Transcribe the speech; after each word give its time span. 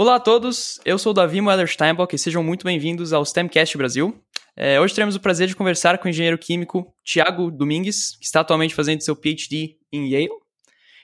Olá 0.00 0.14
a 0.14 0.18
todos, 0.18 0.80
eu 0.82 0.96
sou 0.98 1.10
o 1.10 1.14
Davi 1.14 1.42
Moeller 1.42 1.66
Steinbock 1.66 2.14
e 2.14 2.18
sejam 2.18 2.42
muito 2.42 2.64
bem-vindos 2.64 3.12
ao 3.12 3.22
STEMcast 3.22 3.76
Brasil. 3.76 4.18
É, 4.56 4.80
hoje 4.80 4.94
teremos 4.94 5.14
o 5.14 5.20
prazer 5.20 5.46
de 5.46 5.54
conversar 5.54 5.98
com 5.98 6.06
o 6.06 6.08
engenheiro 6.08 6.38
químico 6.38 6.90
Tiago 7.04 7.50
Domingues, 7.50 8.16
que 8.16 8.24
está 8.24 8.40
atualmente 8.40 8.74
fazendo 8.74 9.02
seu 9.02 9.14
PhD 9.14 9.76
em 9.92 10.08
Yale. 10.10 10.30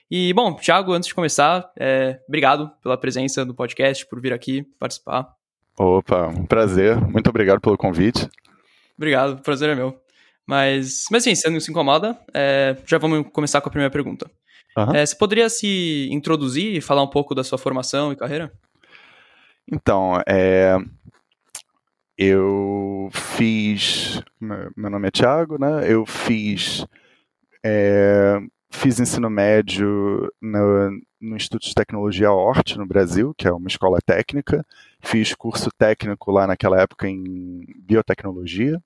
E, 0.09 0.33
bom, 0.33 0.55
Tiago, 0.55 0.93
antes 0.93 1.09
de 1.09 1.13
começar, 1.13 1.71
é, 1.79 2.19
obrigado 2.27 2.71
pela 2.81 2.97
presença 2.97 3.45
no 3.45 3.53
podcast, 3.53 4.03
por 4.07 4.19
vir 4.19 4.33
aqui 4.33 4.63
participar. 4.79 5.31
Opa, 5.77 6.29
um 6.29 6.47
prazer, 6.47 6.99
muito 6.99 7.29
obrigado 7.29 7.61
pelo 7.61 7.77
convite. 7.77 8.27
Obrigado, 8.97 9.33
o 9.33 9.43
prazer 9.43 9.69
é 9.69 9.75
meu. 9.75 9.95
Mas, 10.43 11.03
mas 11.11 11.21
assim, 11.21 11.35
se 11.35 11.47
não 11.47 11.59
se 11.59 11.69
incomoda, 11.69 12.17
é, 12.33 12.75
já 12.83 12.97
vamos 12.97 13.27
começar 13.31 13.61
com 13.61 13.69
a 13.69 13.71
primeira 13.71 13.91
pergunta. 13.91 14.27
Uhum. 14.75 14.93
Você 14.93 15.15
poderia 15.15 15.49
se 15.49 16.09
introduzir 16.11 16.75
e 16.75 16.81
falar 16.81 17.03
um 17.03 17.07
pouco 17.07 17.35
da 17.35 17.43
sua 17.43 17.59
formação 17.59 18.11
e 18.11 18.15
carreira? 18.15 18.51
Então, 19.69 20.21
é, 20.27 20.77
eu 22.17 23.09
fiz. 23.11 24.21
Meu 24.39 24.89
nome 24.89 25.09
é 25.09 25.11
Thiago, 25.11 25.59
né? 25.59 25.91
Eu 25.91 26.05
fiz. 26.05 26.85
É, 27.63 28.39
fiz 28.71 28.99
ensino 28.99 29.29
médio 29.29 30.31
no, 30.41 30.91
no 31.19 31.35
Instituto 31.35 31.67
de 31.67 31.75
Tecnologia 31.75 32.31
Hort, 32.31 32.75
no 32.77 32.85
Brasil, 32.85 33.33
que 33.37 33.47
é 33.47 33.51
uma 33.51 33.67
escola 33.67 33.99
técnica. 34.05 34.65
Fiz 35.01 35.35
curso 35.35 35.69
técnico 35.77 36.31
lá 36.31 36.47
naquela 36.47 36.81
época 36.81 37.07
em 37.09 37.65
biotecnologia. 37.77 38.81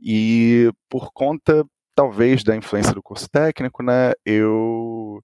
E 0.00 0.70
por 0.88 1.12
conta, 1.12 1.66
talvez, 1.94 2.44
da 2.44 2.56
influência 2.56 2.94
do 2.94 3.02
curso 3.02 3.28
técnico, 3.28 3.82
né, 3.82 4.12
eu 4.24 5.22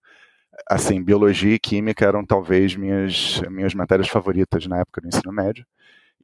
assim, 0.68 1.02
biologia 1.02 1.54
e 1.54 1.58
química 1.58 2.04
eram 2.04 2.24
talvez 2.24 2.77
minhas, 2.77 3.40
minhas 3.50 3.74
matérias 3.74 4.08
favoritas 4.08 4.66
na 4.66 4.80
época 4.80 5.00
do 5.00 5.08
ensino 5.08 5.32
médio. 5.32 5.66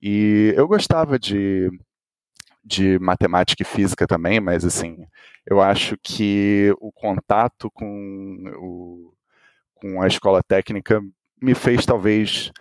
E 0.02 0.52
eu 0.56 0.68
gostava 0.68 1.18
de, 1.18 1.70
de 2.64 2.98
matemática 2.98 3.62
e 3.62 3.66
física 3.66 4.06
também, 4.06 4.40
mas 4.40 4.64
assim, 4.64 5.06
eu 5.46 5.60
acho 5.60 5.96
que 6.02 6.74
o 6.80 6.92
contato 6.92 7.70
com, 7.70 8.44
o, 8.58 9.14
com 9.74 10.02
a 10.02 10.06
escola 10.06 10.42
técnica 10.42 11.00
me 11.40 11.54
fez 11.54 11.86
talvez 11.86 12.52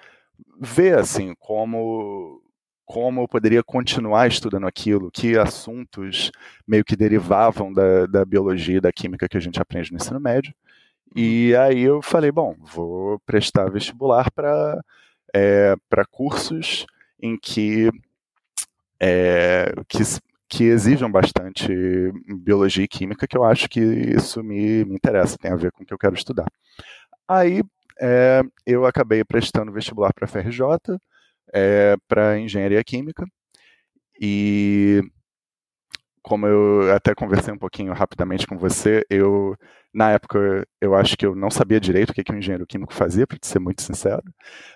ver 0.62 0.98
assim 0.98 1.34
como 1.40 2.42
como 2.86 3.22
eu 3.22 3.28
poderia 3.28 3.64
continuar 3.64 4.28
estudando 4.28 4.68
aquilo, 4.68 5.10
que 5.10 5.38
assuntos 5.38 6.32
meio 6.68 6.84
que 6.84 6.96
derivavam 6.96 7.74
da, 7.74 8.06
da 8.06 8.26
biologia 8.26 8.78
e 8.78 8.82
da 8.82 8.92
química 8.92 9.28
que 9.28 9.38
a 9.38 9.40
gente 9.40 9.60
aprende 9.60 9.92
no 9.92 9.98
ensino 9.98 10.20
médio. 10.20 10.54
E 11.16 11.56
aí 11.56 11.82
eu 11.82 12.02
falei, 12.02 12.32
bom, 12.32 12.56
vou 12.60 13.20
prestar 13.26 13.70
vestibular 13.70 14.32
para 14.32 14.80
é, 15.34 15.76
para 15.90 16.06
cursos 16.06 16.86
em 17.22 17.38
que, 17.38 17.90
é, 19.00 19.74
que 19.88 20.04
que 20.50 20.66
exijam 20.66 21.12
bastante 21.12 21.68
biologia 22.44 22.84
e 22.84 22.88
química, 22.88 23.26
que 23.26 23.36
eu 23.36 23.44
acho 23.44 23.68
que 23.68 23.80
isso 23.80 24.44
me, 24.44 24.86
me 24.86 24.94
interessa, 24.94 25.36
tem 25.36 25.52
a 25.52 25.56
ver 25.56 25.72
com 25.72 25.82
o 25.82 25.86
que 25.86 25.92
eu 25.92 25.98
quero 25.98 26.14
estudar. 26.14 26.46
Aí 27.28 27.64
é, 28.00 28.44
eu 28.64 28.86
acabei 28.86 29.24
prestando 29.24 29.72
vestibular 29.72 30.14
para 30.14 30.26
a 30.26 30.28
FRJ, 30.28 30.62
para 32.08 32.38
engenharia 32.38 32.84
química, 32.84 33.26
e 34.22 35.02
como 36.24 36.48
eu 36.48 36.92
até 36.94 37.14
conversei 37.14 37.54
um 37.54 37.58
pouquinho 37.58 37.94
rapidamente 37.94 38.48
com 38.48 38.58
você, 38.58 39.06
eu 39.10 39.56
na 39.94 40.12
época 40.12 40.66
eu 40.82 40.96
acho 40.96 41.16
que 41.18 41.26
eu 41.26 41.36
não 41.36 41.52
sabia 41.52 41.80
direito 41.80 42.10
o 42.12 42.14
que, 42.14 42.24
que 42.24 42.32
um 42.32 42.38
engenheiro 42.38 42.66
químico 42.66 42.94
fazia, 42.94 43.28
para 43.28 43.38
ser 43.42 43.60
muito 43.60 43.82
sincero. 43.82 44.24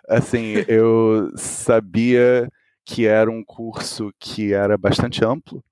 Assim, 0.08 0.56
eu 0.67 1.31
sabia 1.36 2.50
que 2.86 3.08
era 3.08 3.31
um 3.31 3.44
curso 3.44 4.14
que 4.20 4.54
era 4.54 4.78
bastante 4.78 5.23
amplo 5.26 5.64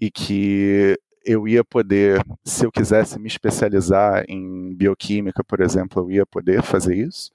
e 0.00 0.10
que 0.10 0.98
eu 1.24 1.48
ia 1.48 1.64
poder, 1.64 2.22
se 2.44 2.64
eu 2.66 2.72
quisesse 2.72 3.18
me 3.18 3.28
especializar 3.28 4.24
em 4.28 4.74
bioquímica, 4.74 5.42
por 5.42 5.60
exemplo, 5.60 6.02
eu 6.02 6.10
ia 6.10 6.26
poder 6.26 6.62
fazer 6.62 6.96
isso. 6.96 7.32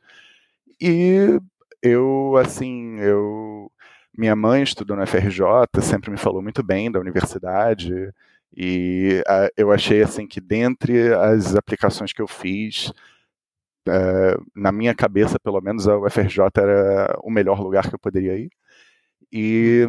E 0.79 1.39
eu, 1.81 2.37
assim, 2.37 2.99
eu 2.99 3.71
minha 4.19 4.35
mãe 4.35 4.63
estudou 4.63 4.97
na 4.97 5.05
FRJ, 5.05 5.41
sempre 5.81 6.11
me 6.11 6.17
falou 6.17 6.41
muito 6.41 6.61
bem 6.61 6.91
da 6.91 6.99
universidade, 6.99 8.13
e 8.55 9.23
eu 9.55 9.71
achei 9.71 10.01
assim 10.01 10.27
que 10.27 10.41
dentre 10.41 11.13
as 11.13 11.55
aplicações 11.55 12.11
que 12.11 12.21
eu 12.21 12.27
fiz, 12.27 12.91
é, 13.87 14.37
na 14.55 14.71
minha 14.71 14.93
cabeça, 14.93 15.39
pelo 15.39 15.61
menos, 15.61 15.87
a 15.87 15.97
UFRJ 15.97 16.41
era 16.57 17.17
o 17.23 17.31
melhor 17.31 17.61
lugar 17.61 17.87
que 17.87 17.95
eu 17.95 17.99
poderia 17.99 18.37
ir. 18.37 18.51
E, 19.31 19.87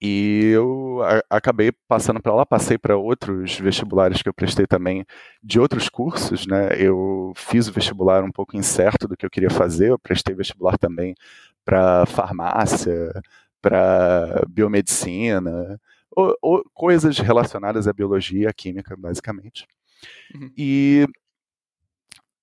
e 0.00 0.52
eu 0.54 1.02
a, 1.02 1.36
acabei 1.36 1.72
passando 1.86 2.20
para 2.22 2.34
lá, 2.34 2.46
passei 2.46 2.78
para 2.78 2.96
outros 2.96 3.58
vestibulares 3.58 4.22
que 4.22 4.28
eu 4.28 4.34
prestei 4.34 4.66
também 4.66 5.04
de 5.42 5.60
outros 5.60 5.88
cursos, 5.88 6.46
né? 6.46 6.70
Eu 6.78 7.32
fiz 7.36 7.68
o 7.68 7.72
vestibular 7.72 8.24
um 8.24 8.32
pouco 8.32 8.56
incerto 8.56 9.06
do 9.06 9.16
que 9.16 9.26
eu 9.26 9.30
queria 9.30 9.50
fazer, 9.50 9.90
eu 9.90 9.98
prestei 9.98 10.34
vestibular 10.34 10.78
também 10.78 11.14
para 11.64 12.06
farmácia, 12.06 13.12
para 13.60 14.42
biomedicina, 14.48 15.80
ou, 16.10 16.36
ou, 16.40 16.64
coisas 16.74 17.18
relacionadas 17.18 17.86
à 17.86 17.92
biologia 17.92 18.44
e 18.44 18.46
à 18.46 18.52
química, 18.52 18.96
basicamente. 18.96 19.66
Uhum. 20.34 20.50
E 20.56 21.06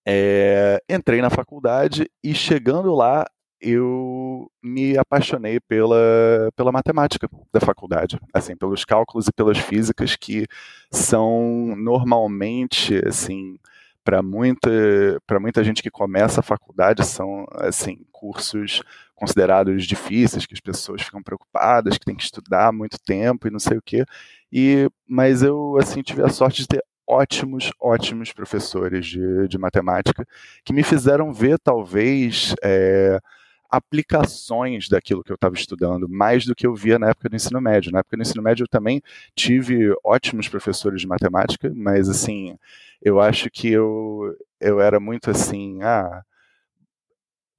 é, 0.05 0.81
entrei 0.87 1.21
na 1.21 1.29
faculdade 1.29 2.09
e 2.23 2.33
chegando 2.33 2.93
lá 2.95 3.25
eu 3.59 4.51
me 4.61 4.97
apaixonei 4.97 5.59
pela, 5.59 6.49
pela 6.55 6.71
matemática 6.71 7.27
da 7.51 7.59
faculdade, 7.59 8.19
assim, 8.33 8.55
pelos 8.55 8.85
cálculos 8.85 9.27
e 9.27 9.33
pelas 9.33 9.57
físicas 9.57 10.15
que 10.15 10.45
são 10.91 11.75
normalmente, 11.75 12.95
assim, 13.05 13.57
para 14.07 14.23
muita 14.23 14.69
muita 15.37 15.61
gente 15.65 15.83
que 15.83 15.91
começa 15.91 16.39
a 16.39 16.43
faculdade 16.43 17.05
são 17.05 17.45
assim 17.55 18.05
cursos 18.09 18.81
considerados 19.13 19.85
difíceis 19.85 20.45
que 20.45 20.53
as 20.53 20.61
pessoas 20.61 21.01
ficam 21.01 21.21
preocupadas 21.21 21.97
que 21.97 22.05
tem 22.05 22.15
que 22.15 22.23
estudar 22.23 22.71
muito 22.71 22.97
tempo 22.97 23.49
e 23.49 23.51
não 23.51 23.59
sei 23.59 23.77
o 23.77 23.81
quê. 23.81 24.05
E 24.49 24.89
mas 25.05 25.43
eu 25.43 25.77
assim 25.77 26.01
tive 26.01 26.23
a 26.23 26.29
sorte 26.29 26.61
de 26.61 26.69
ter 26.69 26.81
ótimos 27.05 27.69
ótimos 27.81 28.31
professores 28.31 29.05
de, 29.07 29.49
de 29.49 29.57
matemática 29.57 30.25
que 30.63 30.71
me 30.71 30.83
fizeram 30.83 31.33
ver 31.33 31.59
talvez 31.59 32.55
é, 32.63 33.19
aplicações 33.69 34.87
daquilo 34.87 35.23
que 35.23 35.31
eu 35.31 35.35
estava 35.35 35.55
estudando, 35.55 36.07
mais 36.09 36.45
do 36.45 36.55
que 36.55 36.65
eu 36.65 36.73
via 36.75 36.97
na 36.97 37.09
época 37.09 37.29
do 37.29 37.35
ensino 37.35 37.61
médio. 37.61 37.91
Na 37.91 37.99
época 37.99 38.17
do 38.17 38.21
ensino 38.21 38.41
médio 38.41 38.63
eu 38.63 38.67
também 38.67 39.01
tive 39.35 39.93
ótimos 40.03 40.47
professores 40.47 41.01
de 41.01 41.07
matemática, 41.07 41.71
mas 41.75 42.09
assim, 42.09 42.57
eu 43.01 43.19
acho 43.19 43.49
que 43.49 43.69
eu, 43.69 44.35
eu 44.59 44.79
era 44.81 44.99
muito 44.99 45.29
assim, 45.29 45.81
ah, 45.81 46.23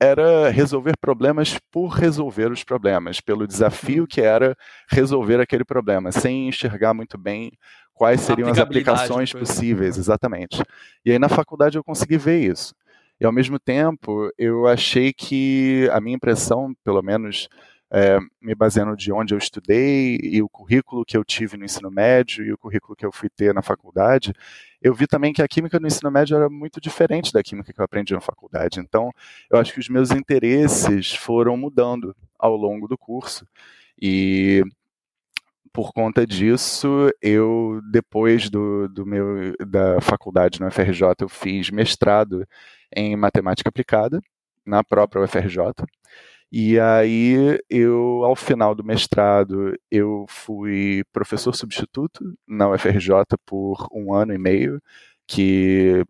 era 0.01 0.49
resolver 0.51 0.97
problemas 1.01 1.59
por 1.73 1.89
resolver 1.89 2.53
os 2.53 2.63
problemas, 2.63 3.21
pelo 3.21 3.47
desafio 3.47 4.07
que 4.07 4.21
era 4.21 4.57
resolver 4.89 5.41
aquele 5.41 5.65
problema, 5.65 6.13
sem 6.13 6.49
enxergar 6.49 6.95
muito 6.95 7.19
bem 7.19 7.53
quais 7.93 8.21
seriam 8.21 8.49
as 8.49 8.59
aplicações 8.59 9.33
possíveis, 9.33 9.99
exatamente. 9.99 10.63
E 11.05 11.11
aí 11.11 11.19
na 11.19 11.29
faculdade 11.29 11.77
eu 11.77 11.83
consegui 11.83 12.17
ver 12.17 12.39
isso. 12.41 12.75
E 13.21 13.25
ao 13.25 13.33
mesmo 13.33 13.59
tempo, 13.59 14.31
eu 14.39 14.67
achei 14.67 15.13
que 15.13 15.89
a 15.93 16.01
minha 16.01 16.17
impressão, 16.17 16.75
pelo 16.85 17.03
menos 17.03 17.49
é, 17.91 18.19
me 18.41 18.55
baseando 18.55 18.97
de 18.97 19.13
onde 19.13 19.35
eu 19.35 19.39
estudei 19.39 20.19
e 20.23 20.43
o 20.43 20.49
currículo 20.49 21.05
que 21.05 21.17
eu 21.17 21.25
tive 21.25 21.57
no 21.57 21.65
ensino 21.65 21.91
médio 21.91 22.45
e 22.45 22.53
o 22.53 22.59
currículo 22.59 22.95
que 22.95 23.07
eu 23.07 23.13
fui 23.13 23.29
ter 23.31 23.55
na 23.55 23.63
faculdade, 23.63 24.33
eu 24.81 24.95
vi 24.95 25.07
também 25.07 25.33
que 25.33 25.43
a 25.43 25.49
química 25.49 25.81
no 25.81 25.87
ensino 25.87 26.11
médio 26.11 26.37
era 26.37 26.49
muito 26.49 26.81
diferente 26.81 27.33
da 27.33 27.43
química 27.43 27.73
que 27.73 27.81
eu 27.81 27.85
aprendi 27.85 28.15
na 28.15 28.21
faculdade. 28.21 28.79
Então, 28.79 29.11
eu 29.51 29.59
acho 29.59 29.73
que 29.73 29.81
os 29.81 29.89
meus 29.89 30.11
interesses 30.11 31.15
foram 31.15 31.57
mudando 31.57 32.15
ao 32.39 32.55
longo 32.57 32.87
do 32.87 32.97
curso. 32.97 33.47
E 34.01 34.63
por 35.79 35.93
conta 35.93 36.27
disso, 36.27 37.09
eu 37.23 37.81
depois 37.93 38.51
do, 38.51 38.89
do 38.89 39.07
meu 39.07 39.55
da 39.65 40.01
faculdade 40.01 40.61
no 40.61 40.69
FRJ, 40.73 41.03
eu 41.21 41.29
fiz 41.29 41.71
mestrado 41.71 42.45
em 42.93 43.15
matemática 43.15 43.69
aplicada 43.69 44.21
na 44.67 44.83
própria 44.83 45.23
UFRJ. 45.23 45.61
E 46.51 46.81
aí 46.81 47.61
eu, 47.71 48.25
ao 48.25 48.35
final 48.35 48.75
do 48.75 48.83
mestrado, 48.83 49.73
eu 49.89 50.27
fui 50.29 51.05
professor 51.13 51.55
substituto 51.55 52.37
na 52.45 52.69
UFRJ 52.71 53.39
por 53.47 53.87
um 53.93 54.13
ano 54.13 54.35
e 54.35 54.39
meio, 54.39 54.83
que 55.25 56.05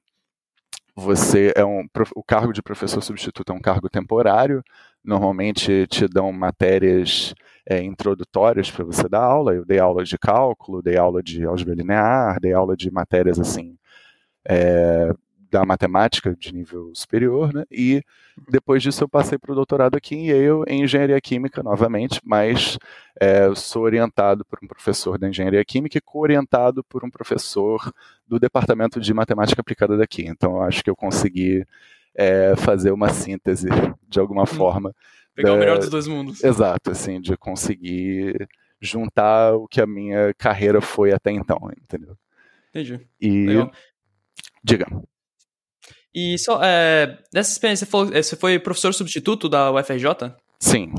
você 0.97 1.53
é 1.55 1.65
um 1.65 1.87
o 2.17 2.25
cargo 2.25 2.55
de 2.55 2.63
professor 2.63 3.03
substituto 3.03 3.53
é 3.53 3.55
um 3.55 3.61
cargo 3.61 3.91
temporário. 3.91 4.65
Normalmente 5.05 5.87
te 5.89 6.09
dão 6.09 6.33
matérias 6.33 7.35
é, 7.69 7.83
introdutórias 7.83 8.71
para 8.71 8.85
você 8.85 9.09
dar 9.09 9.23
aula. 9.23 9.55
Eu 9.55 9.65
dei 9.65 9.79
aula 9.79 10.03
de 10.05 10.17
cálculo, 10.17 10.83
dei 10.83 10.97
aula 10.97 11.23
de 11.23 11.45
álgebra 11.45 11.75
linear, 11.75 12.41
dei 12.41 12.53
aula 12.53 12.77
de 12.77 12.91
matérias 12.91 13.39
assim 13.39 13.77
é, 14.49 15.13
da 15.51 15.65
matemática 15.65 16.35
de 16.35 16.53
nível 16.53 16.91
superior, 16.95 17.53
né? 17.53 17.65
E 17.71 18.03
depois 18.51 18.83
disso 18.83 19.05
eu 19.05 19.09
passei 19.09 19.39
para 19.39 19.53
o 19.53 19.55
doutorado 19.55 19.97
aqui 19.97 20.15
em 20.15 20.29
Yale 20.29 20.65
em 20.67 20.83
engenharia 20.83 21.21
química 21.21 21.63
novamente, 21.63 22.21
mas 22.25 22.79
é, 23.21 23.55
sou 23.55 23.83
orientado 23.83 24.45
por 24.45 24.59
um 24.63 24.67
professor 24.67 25.19
da 25.19 25.29
engenharia 25.29 25.65
química 25.65 25.99
e 25.99 26.01
co-orientado 26.01 26.85
por 26.85 27.05
um 27.05 27.11
professor 27.11 27.93
do 28.27 28.39
departamento 28.39 29.01
de 29.01 29.13
matemática 29.13 29.61
aplicada 29.61 29.97
daqui. 29.97 30.27
Então 30.27 30.57
eu 30.57 30.63
acho 30.63 30.83
que 30.83 30.91
eu 30.91 30.97
consegui 30.97 31.67
é, 32.15 32.55
fazer 32.57 32.93
uma 32.93 33.11
síntese 33.11 33.69
de 34.09 34.19
alguma 34.21 34.43
hum. 34.43 34.47
forma. 34.47 34.95
Pegar 35.39 35.51
da... 35.51 35.55
o 35.55 35.59
melhor 35.59 35.79
dos 35.79 35.89
dois 35.89 36.09
mundos. 36.09 36.43
Exato, 36.43 36.91
assim, 36.91 37.21
de 37.21 37.37
conseguir 37.37 38.49
juntar 38.81 39.55
o 39.55 39.69
que 39.69 39.81
a 39.81 39.87
minha 39.87 40.35
carreira 40.35 40.81
foi 40.81 41.13
até 41.13 41.31
então, 41.31 41.57
entendeu? 41.81 42.17
Entendi. 42.71 43.07
E 43.21 43.47
Legal. 43.47 43.73
diga. 44.65 44.87
E 46.13 46.37
só, 46.39 46.61
é, 46.61 47.17
nessa 47.33 47.53
experiência, 47.53 47.87
você, 47.87 47.91
falou, 47.91 48.13
é, 48.13 48.21
você 48.21 48.35
foi 48.35 48.59
professor 48.59 48.93
substituto 48.93 49.49
da 49.49 49.71
UFRJ? 49.71 50.35
Sim. 50.59 50.93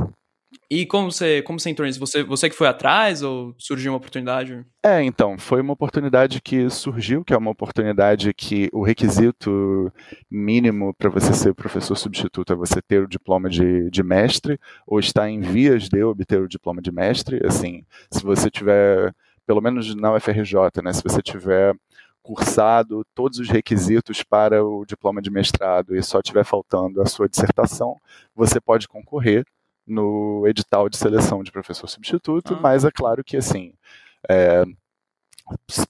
E 0.69 0.85
como 0.85 1.11
você, 1.11 1.41
como 1.41 1.59
você 1.59 1.69
entrou 1.69 1.85
nisso? 1.85 1.99
Você, 1.99 2.23
você 2.23 2.49
que 2.49 2.55
foi 2.55 2.67
atrás 2.67 3.21
ou 3.21 3.53
surgiu 3.57 3.91
uma 3.91 3.97
oportunidade? 3.97 4.65
É, 4.83 5.03
então, 5.03 5.37
foi 5.37 5.61
uma 5.61 5.73
oportunidade 5.73 6.41
que 6.41 6.69
surgiu, 6.69 7.23
que 7.23 7.33
é 7.33 7.37
uma 7.37 7.51
oportunidade 7.51 8.33
que 8.33 8.69
o 8.71 8.83
requisito 8.83 9.91
mínimo 10.29 10.93
para 10.93 11.09
você 11.09 11.33
ser 11.33 11.53
professor 11.53 11.95
substituto 11.95 12.53
é 12.53 12.55
você 12.55 12.81
ter 12.81 13.03
o 13.03 13.07
diploma 13.07 13.49
de, 13.49 13.89
de 13.89 14.03
mestre 14.03 14.59
ou 14.87 14.99
estar 14.99 15.29
em 15.29 15.39
vias 15.39 15.87
de 15.87 16.03
obter 16.03 16.41
o 16.41 16.47
diploma 16.47 16.81
de 16.81 16.91
mestre. 16.91 17.39
Assim, 17.45 17.83
se 18.11 18.23
você 18.23 18.49
tiver, 18.49 19.13
pelo 19.45 19.61
menos 19.61 19.93
na 19.95 20.13
UFRJ, 20.13 20.81
né, 20.83 20.93
se 20.93 21.03
você 21.03 21.21
tiver 21.21 21.75
cursado 22.21 23.03
todos 23.15 23.39
os 23.39 23.49
requisitos 23.49 24.23
para 24.23 24.63
o 24.63 24.85
diploma 24.85 25.21
de 25.21 25.31
mestrado 25.31 25.95
e 25.95 26.03
só 26.03 26.21
tiver 26.21 26.43
faltando 26.43 27.01
a 27.01 27.05
sua 27.05 27.27
dissertação, 27.27 27.95
você 28.35 28.59
pode 28.59 28.87
concorrer 28.87 29.45
no 29.89 30.45
edital 30.47 30.87
de 30.87 30.97
seleção 30.97 31.43
de 31.43 31.51
professor 31.51 31.87
substituto, 31.87 32.53
ah. 32.53 32.59
mas 32.61 32.85
é 32.85 32.91
claro 32.91 33.23
que 33.23 33.37
assim 33.37 33.73
é, 34.29 34.63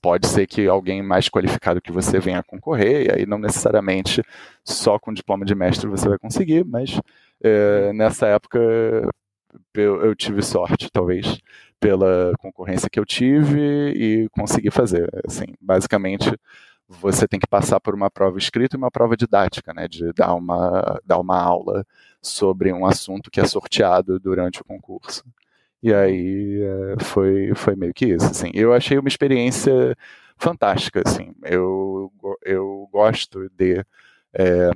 pode 0.02 0.28
ser 0.28 0.48
que 0.48 0.68
alguém 0.68 1.02
mais 1.02 1.30
qualificado 1.30 1.82
que 1.82 1.92
você 1.92 2.20
venha 2.20 2.44
concorrer, 2.44 3.08
e 3.08 3.12
aí 3.12 3.26
não 3.26 3.38
necessariamente 3.38 4.24
só 4.64 4.98
com 4.98 5.14
diploma 5.14 5.46
de 5.46 5.56
mestre 5.56 5.90
você 5.90 6.08
vai 6.08 6.18
conseguir, 6.18 6.64
mas 6.64 7.00
é, 7.44 7.92
nessa 7.94 8.28
época 8.28 8.60
eu, 9.74 10.02
eu, 10.02 10.16
tive 10.16 10.42
sorte, 10.42 10.90
talvez, 10.92 11.40
pela 11.80 12.34
concorrência 12.40 12.90
que 12.90 13.00
eu 13.00 13.06
tive 13.06 13.92
e 13.96 14.30
consegui 14.30 14.70
fazer. 14.70 15.10
Assim, 15.26 15.46
basicamente, 15.60 16.32
você 16.90 17.28
tem 17.28 17.40
que 17.40 17.48
passar 17.48 17.80
por 17.80 17.94
uma 17.94 18.10
prova 18.10 18.40
escrita 18.40 18.76
e 18.76 18.78
uma 18.78 18.90
prova 18.90 19.16
didática, 19.16 19.72
né, 19.74 19.88
de 19.88 20.12
dar 20.14 20.34
uma, 20.34 21.00
dar 21.06 21.20
uma 21.20 21.40
aula 21.40 21.86
sobre 22.20 22.74
um 22.74 22.86
assunto 22.86 23.30
que 23.30 23.40
é 23.40 23.46
sorteado 23.46 24.20
durante 24.20 24.62
o 24.62 24.66
concurso. 24.66 25.24
E 25.82 25.94
aí 25.94 26.62
é, 26.62 27.04
foi, 27.04 27.54
foi 27.56 27.76
meio 27.76 27.94
que 27.94 28.08
isso. 28.08 28.26
Assim. 28.26 28.52
Eu 28.54 28.74
achei 28.74 28.98
uma 28.98 29.08
experiência 29.08 29.96
fantástica. 30.38 31.02
Assim. 31.06 31.34
Eu, 31.44 32.12
eu 32.44 32.90
gosto 32.92 33.50
de. 33.56 33.86
É, 34.34 34.72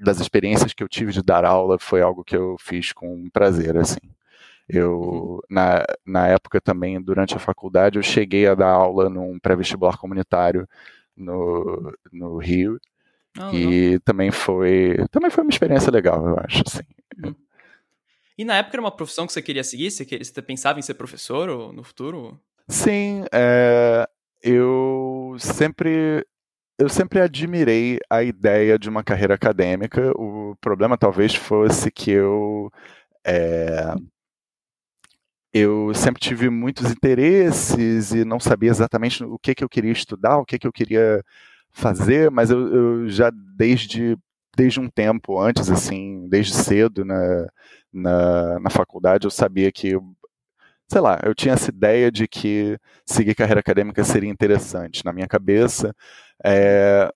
das 0.00 0.18
experiências 0.20 0.72
que 0.72 0.82
eu 0.82 0.88
tive 0.88 1.12
de 1.12 1.22
dar 1.22 1.44
aula, 1.44 1.78
foi 1.78 2.02
algo 2.02 2.24
que 2.24 2.36
eu 2.36 2.56
fiz 2.58 2.92
com 2.92 3.28
prazer. 3.30 3.76
assim. 3.76 3.98
Eu, 4.68 4.92
uhum. 4.98 5.40
na, 5.50 5.84
na 6.06 6.28
época 6.28 6.60
também, 6.60 7.00
durante 7.00 7.34
a 7.34 7.38
faculdade, 7.38 7.98
eu 7.98 8.02
cheguei 8.02 8.46
a 8.46 8.54
dar 8.54 8.70
aula 8.70 9.10
num 9.10 9.38
pré-vestibular 9.38 9.98
comunitário 9.98 10.66
no, 11.16 11.92
no 12.12 12.38
Rio. 12.38 12.78
Oh, 13.38 13.50
e 13.52 13.92
não. 13.92 14.00
também 14.04 14.30
foi 14.30 14.96
também 15.10 15.30
foi 15.30 15.42
uma 15.42 15.50
experiência 15.50 15.90
legal, 15.90 16.26
eu 16.28 16.38
acho, 16.38 16.62
assim. 16.66 16.84
E 18.36 18.44
na 18.44 18.56
época 18.56 18.76
era 18.76 18.82
uma 18.82 18.94
profissão 18.94 19.26
que 19.26 19.32
você 19.32 19.42
queria 19.42 19.64
seguir? 19.64 19.90
Você, 19.90 20.04
queria, 20.04 20.24
você 20.24 20.42
pensava 20.42 20.78
em 20.78 20.82
ser 20.82 20.94
professor 20.94 21.48
ou, 21.48 21.72
no 21.72 21.84
futuro? 21.84 22.38
Sim, 22.68 23.24
é, 23.32 24.08
eu 24.42 25.36
sempre 25.38 26.26
eu 26.78 26.88
sempre 26.88 27.20
admirei 27.20 28.00
a 28.10 28.22
ideia 28.22 28.78
de 28.78 28.88
uma 28.88 29.04
carreira 29.04 29.34
acadêmica. 29.34 30.12
O 30.16 30.56
problema 30.60 30.98
talvez 30.98 31.34
fosse 31.34 31.90
que 31.90 32.10
eu 32.10 32.70
é, 33.24 33.94
eu 35.54 35.94
sempre 35.94 36.20
tive 36.20 36.50
muitos 36.50 36.90
interesses 36.90 38.12
e 38.12 38.24
não 38.24 38.40
sabia 38.40 38.70
exatamente 38.70 39.22
o 39.22 39.38
que, 39.38 39.54
que 39.54 39.62
eu 39.62 39.68
queria 39.68 39.92
estudar, 39.92 40.38
o 40.38 40.44
que, 40.44 40.58
que 40.58 40.66
eu 40.66 40.72
queria 40.72 41.24
fazer, 41.72 42.30
mas 42.30 42.50
eu, 42.50 42.74
eu 42.74 43.08
já 43.08 43.30
desde, 43.56 44.18
desde 44.56 44.80
um 44.80 44.88
tempo 44.88 45.40
antes, 45.40 45.70
assim, 45.70 46.26
desde 46.28 46.54
cedo 46.54 47.04
na, 47.04 47.46
na, 47.92 48.60
na 48.60 48.70
faculdade, 48.70 49.26
eu 49.26 49.30
sabia 49.30 49.70
que, 49.70 49.92
sei 50.88 51.00
lá, 51.00 51.20
eu 51.24 51.34
tinha 51.34 51.54
essa 51.54 51.70
ideia 51.70 52.10
de 52.10 52.26
que 52.28 52.78
seguir 53.06 53.34
carreira 53.36 53.60
acadêmica 53.60 54.02
seria 54.04 54.30
interessante. 54.30 55.04
Na 55.04 55.12
minha 55.12 55.28
cabeça, 55.28 55.94
é, 56.44 57.10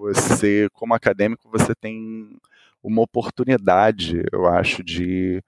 você, 0.00 0.68
como 0.72 0.94
acadêmico, 0.94 1.48
você 1.50 1.74
tem 1.74 2.36
uma 2.82 3.02
oportunidade, 3.02 4.22
eu 4.32 4.46
acho, 4.46 4.82
de 4.82 5.42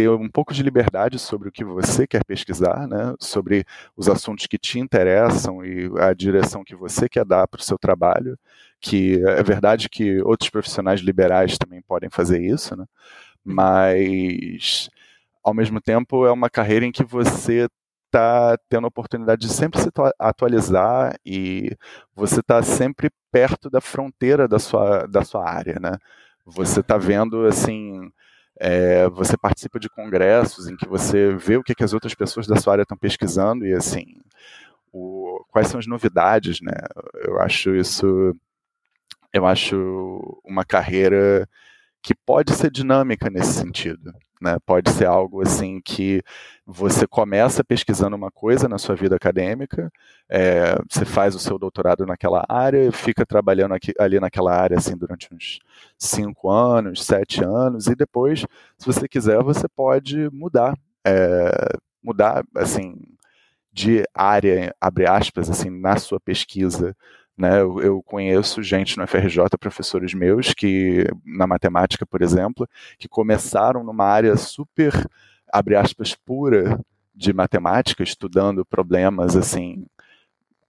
ter 0.00 0.08
um 0.08 0.28
pouco 0.30 0.54
de 0.54 0.62
liberdade 0.62 1.18
sobre 1.18 1.50
o 1.50 1.52
que 1.52 1.62
você 1.62 2.06
quer 2.06 2.24
pesquisar, 2.24 2.88
né, 2.88 3.14
sobre 3.20 3.66
os 3.94 4.08
assuntos 4.08 4.46
que 4.46 4.56
te 4.56 4.78
interessam 4.78 5.62
e 5.62 5.90
a 6.00 6.14
direção 6.14 6.64
que 6.64 6.74
você 6.74 7.06
quer 7.06 7.24
dar 7.24 7.46
para 7.46 7.60
o 7.60 7.62
seu 7.62 7.78
trabalho, 7.78 8.38
que 8.80 9.22
é 9.26 9.42
verdade 9.42 9.90
que 9.90 10.22
outros 10.22 10.48
profissionais 10.48 11.00
liberais 11.00 11.58
também 11.58 11.82
podem 11.82 12.08
fazer 12.08 12.40
isso, 12.40 12.74
né, 12.74 12.86
mas 13.44 14.88
ao 15.44 15.52
mesmo 15.52 15.80
tempo 15.82 16.24
é 16.24 16.32
uma 16.32 16.48
carreira 16.48 16.86
em 16.86 16.92
que 16.92 17.04
você 17.04 17.68
está 18.06 18.56
tendo 18.70 18.86
a 18.86 18.88
oportunidade 18.88 19.46
de 19.46 19.52
sempre 19.52 19.80
se 19.82 19.90
atualizar 20.18 21.14
e 21.24 21.76
você 22.14 22.40
está 22.40 22.62
sempre 22.62 23.10
perto 23.30 23.68
da 23.68 23.80
fronteira 23.82 24.48
da 24.48 24.58
sua, 24.58 25.06
da 25.06 25.22
sua 25.24 25.48
área, 25.48 25.78
né? 25.80 25.92
Você 26.44 26.80
está 26.80 26.98
vendo 26.98 27.46
assim 27.46 28.10
é, 28.60 29.08
você 29.08 29.38
participa 29.38 29.80
de 29.80 29.88
congressos 29.88 30.68
em 30.68 30.76
que 30.76 30.86
você 30.86 31.34
vê 31.34 31.56
o 31.56 31.62
que, 31.62 31.74
que 31.74 31.82
as 31.82 31.94
outras 31.94 32.14
pessoas 32.14 32.46
da 32.46 32.56
sua 32.56 32.74
área 32.74 32.82
estão 32.82 32.96
pesquisando 32.96 33.66
e 33.66 33.72
assim 33.72 34.20
o, 34.92 35.42
quais 35.48 35.68
são 35.68 35.80
as 35.80 35.86
novidades, 35.86 36.60
né? 36.60 36.74
Eu 37.14 37.40
acho 37.40 37.74
isso, 37.74 38.36
eu 39.32 39.46
acho 39.46 40.40
uma 40.44 40.64
carreira 40.64 41.48
que 42.02 42.14
pode 42.14 42.52
ser 42.52 42.70
dinâmica 42.70 43.30
nesse 43.30 43.54
sentido. 43.54 44.12
Né? 44.40 44.56
Pode 44.64 44.90
ser 44.90 45.06
algo 45.06 45.42
assim 45.42 45.80
que 45.84 46.22
você 46.66 47.06
começa 47.06 47.62
pesquisando 47.62 48.16
uma 48.16 48.30
coisa 48.30 48.68
na 48.68 48.78
sua 48.78 48.94
vida 48.94 49.16
acadêmica, 49.16 49.92
é, 50.28 50.76
você 50.88 51.04
faz 51.04 51.34
o 51.34 51.38
seu 51.38 51.58
doutorado 51.58 52.06
naquela 52.06 52.44
área, 52.48 52.90
fica 52.90 53.26
trabalhando 53.26 53.74
aqui, 53.74 53.92
ali 53.98 54.18
naquela 54.18 54.54
área 54.54 54.78
assim 54.78 54.96
durante 54.96 55.28
uns 55.34 55.58
cinco 55.98 56.48
anos, 56.48 57.04
sete 57.04 57.44
anos, 57.44 57.86
e 57.86 57.94
depois, 57.94 58.46
se 58.78 58.86
você 58.86 59.06
quiser, 59.06 59.42
você 59.42 59.68
pode 59.68 60.30
mudar, 60.32 60.74
é, 61.04 61.50
mudar 62.02 62.44
assim 62.56 62.96
de 63.72 64.04
área, 64.14 64.74
abre 64.80 65.06
aspas, 65.06 65.48
assim, 65.50 65.70
na 65.70 65.96
sua 65.96 66.18
pesquisa 66.18 66.96
né, 67.40 67.60
eu, 67.60 67.80
eu, 67.80 68.02
conheço 68.02 68.62
gente 68.62 68.98
no 68.98 69.06
FRJ, 69.06 69.44
professores 69.58 70.12
meus, 70.12 70.52
que 70.52 71.06
na 71.24 71.46
matemática, 71.46 72.04
por 72.04 72.20
exemplo, 72.20 72.68
que 72.98 73.08
começaram 73.08 73.82
numa 73.82 74.04
área 74.04 74.36
super, 74.36 74.92
abre 75.50 75.74
aspas, 75.74 76.14
pura 76.14 76.78
de 77.14 77.32
matemática, 77.32 78.02
estudando 78.02 78.64
problemas 78.64 79.36
assim 79.36 79.86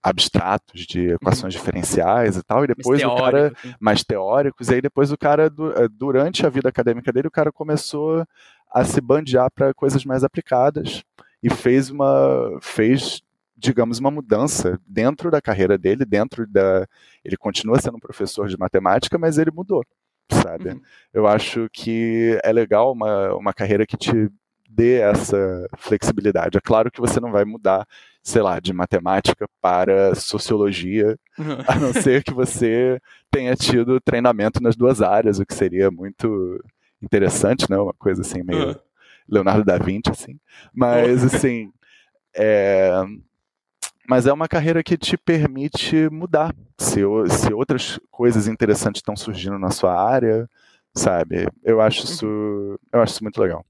abstratos 0.02 0.80
de 0.80 1.10
equações 1.10 1.54
uhum. 1.54 1.60
diferenciais 1.60 2.36
e 2.36 2.42
tal, 2.42 2.64
e 2.64 2.66
depois 2.66 3.02
o 3.04 3.14
cara 3.14 3.52
assim. 3.56 3.74
mais 3.78 4.02
teóricos, 4.02 4.68
e 4.68 4.74
aí 4.74 4.80
depois 4.80 5.12
o 5.12 5.18
cara 5.18 5.46
eh, 5.46 5.88
durante 5.88 6.44
a 6.44 6.48
vida 6.48 6.68
acadêmica 6.68 7.12
dele, 7.12 7.28
o 7.28 7.32
cara 7.32 7.52
começou 7.52 8.26
a 8.72 8.84
se 8.84 9.00
bandear 9.00 9.48
para 9.54 9.72
coisas 9.72 10.04
mais 10.04 10.24
aplicadas 10.24 11.04
e 11.42 11.48
fez 11.48 11.88
uma 11.88 12.58
fez 12.60 13.22
digamos, 13.62 14.00
uma 14.00 14.10
mudança 14.10 14.78
dentro 14.86 15.30
da 15.30 15.40
carreira 15.40 15.78
dele, 15.78 16.04
dentro 16.04 16.46
da. 16.46 16.86
Ele 17.24 17.36
continua 17.36 17.80
sendo 17.80 17.96
um 17.96 18.00
professor 18.00 18.48
de 18.48 18.58
matemática, 18.58 19.16
mas 19.16 19.38
ele 19.38 19.52
mudou, 19.52 19.84
sabe? 20.30 20.70
Uhum. 20.70 20.80
Eu 21.14 21.26
acho 21.28 21.68
que 21.72 22.38
é 22.42 22.52
legal 22.52 22.92
uma, 22.92 23.34
uma 23.34 23.54
carreira 23.54 23.86
que 23.86 23.96
te 23.96 24.28
dê 24.68 24.98
essa 25.00 25.68
flexibilidade. 25.78 26.58
É 26.58 26.60
claro 26.60 26.90
que 26.90 27.00
você 27.00 27.20
não 27.20 27.30
vai 27.30 27.44
mudar, 27.44 27.86
sei 28.22 28.42
lá, 28.42 28.58
de 28.58 28.72
matemática 28.72 29.46
para 29.60 30.14
sociologia, 30.16 31.16
uhum. 31.38 31.58
a 31.68 31.76
não 31.76 31.92
ser 31.92 32.24
que 32.24 32.34
você 32.34 33.00
tenha 33.30 33.54
tido 33.54 34.00
treinamento 34.00 34.60
nas 34.60 34.74
duas 34.74 35.00
áreas, 35.00 35.38
o 35.38 35.46
que 35.46 35.54
seria 35.54 35.88
muito 35.90 36.60
interessante, 37.00 37.70
né? 37.70 37.76
Uma 37.76 37.94
coisa 37.94 38.22
assim, 38.22 38.42
meio 38.42 38.70
uhum. 38.70 38.74
Leonardo 39.28 39.64
da 39.64 39.78
Vinci, 39.78 40.10
assim. 40.10 40.40
Mas, 40.74 41.22
assim, 41.22 41.70
é, 42.34 42.90
mas 44.12 44.26
é 44.26 44.32
uma 44.32 44.46
carreira 44.46 44.82
que 44.82 44.98
te 44.98 45.16
permite 45.16 46.06
mudar. 46.10 46.54
Se, 46.78 47.00
se 47.30 47.54
outras 47.54 47.98
coisas 48.10 48.46
interessantes 48.46 48.98
estão 48.98 49.16
surgindo 49.16 49.58
na 49.58 49.70
sua 49.70 49.98
área, 49.98 50.46
sabe? 50.94 51.46
Eu 51.64 51.80
acho 51.80 52.04
isso, 52.04 52.26
eu 52.92 53.00
acho 53.00 53.14
isso 53.14 53.24
muito 53.24 53.40
legal. 53.40 53.64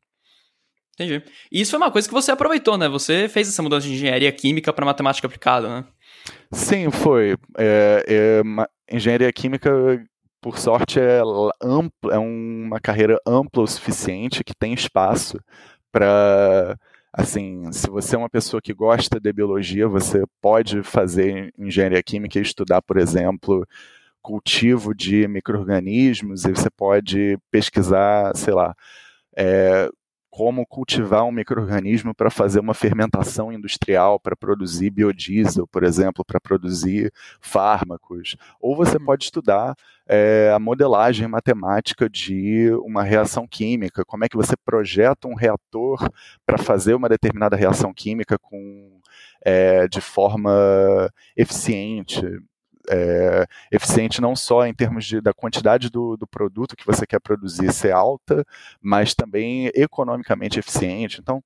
Entendi. 0.94 1.22
E 1.52 1.60
isso 1.60 1.70
foi 1.70 1.78
uma 1.78 1.92
coisa 1.92 2.08
que 2.08 2.14
você 2.14 2.32
aproveitou, 2.32 2.76
né? 2.76 2.88
Você 2.88 3.28
fez 3.28 3.48
essa 3.48 3.62
mudança 3.62 3.86
de 3.86 3.94
engenharia 3.94 4.32
química 4.32 4.72
para 4.72 4.84
matemática 4.84 5.28
aplicada, 5.28 5.68
né? 5.68 5.84
Sim, 6.50 6.90
foi. 6.90 7.36
É, 7.56 8.04
é, 8.08 8.42
engenharia 8.96 9.32
química, 9.32 9.70
por 10.40 10.58
sorte, 10.58 10.98
é, 10.98 11.20
é 11.20 12.18
uma 12.18 12.80
carreira 12.80 13.16
ampla 13.24 13.62
o 13.62 13.68
suficiente 13.68 14.42
que 14.42 14.56
tem 14.56 14.74
espaço 14.74 15.38
para 15.92 16.76
assim, 17.12 17.70
se 17.72 17.88
você 17.90 18.16
é 18.16 18.18
uma 18.18 18.30
pessoa 18.30 18.60
que 18.62 18.72
gosta 18.72 19.20
de 19.20 19.32
biologia, 19.32 19.86
você 19.88 20.24
pode 20.40 20.82
fazer 20.82 21.52
engenharia 21.58 22.02
química 22.02 22.38
e 22.38 22.42
estudar, 22.42 22.80
por 22.82 22.96
exemplo, 22.96 23.66
cultivo 24.22 24.94
de 24.94 25.26
micro-organismos, 25.28 26.44
e 26.44 26.50
você 26.52 26.70
pode 26.70 27.38
pesquisar, 27.50 28.34
sei 28.36 28.54
lá, 28.54 28.74
é, 29.36 29.88
como 30.32 30.64
cultivar 30.64 31.24
um 31.24 31.30
microorganismo 31.30 32.14
para 32.14 32.30
fazer 32.30 32.58
uma 32.58 32.72
fermentação 32.72 33.52
industrial 33.52 34.18
para 34.18 34.34
produzir 34.34 34.88
biodiesel, 34.88 35.66
por 35.66 35.84
exemplo, 35.84 36.24
para 36.24 36.40
produzir 36.40 37.12
fármacos. 37.38 38.34
Ou 38.58 38.74
você 38.74 38.96
uhum. 38.96 39.04
pode 39.04 39.24
estudar 39.24 39.76
é, 40.08 40.50
a 40.50 40.58
modelagem 40.58 41.28
matemática 41.28 42.08
de 42.08 42.70
uma 42.82 43.02
reação 43.02 43.46
química, 43.46 44.06
como 44.06 44.24
é 44.24 44.28
que 44.28 44.36
você 44.36 44.54
projeta 44.64 45.28
um 45.28 45.34
reator 45.34 46.08
para 46.46 46.56
fazer 46.56 46.94
uma 46.94 47.10
determinada 47.10 47.54
reação 47.54 47.92
química 47.92 48.38
com, 48.38 49.00
é, 49.44 49.86
de 49.86 50.00
forma 50.00 51.10
eficiente 51.36 52.22
é, 52.90 53.46
eficiente 53.70 54.20
não 54.20 54.34
só 54.34 54.66
em 54.66 54.74
termos 54.74 55.04
de, 55.04 55.20
da 55.20 55.32
quantidade 55.32 55.90
do, 55.90 56.16
do 56.16 56.26
produto 56.26 56.76
que 56.76 56.86
você 56.86 57.06
quer 57.06 57.20
produzir 57.20 57.72
ser 57.72 57.92
alta, 57.92 58.44
mas 58.80 59.14
também 59.14 59.70
economicamente 59.74 60.58
eficiente. 60.58 61.20
Então, 61.20 61.42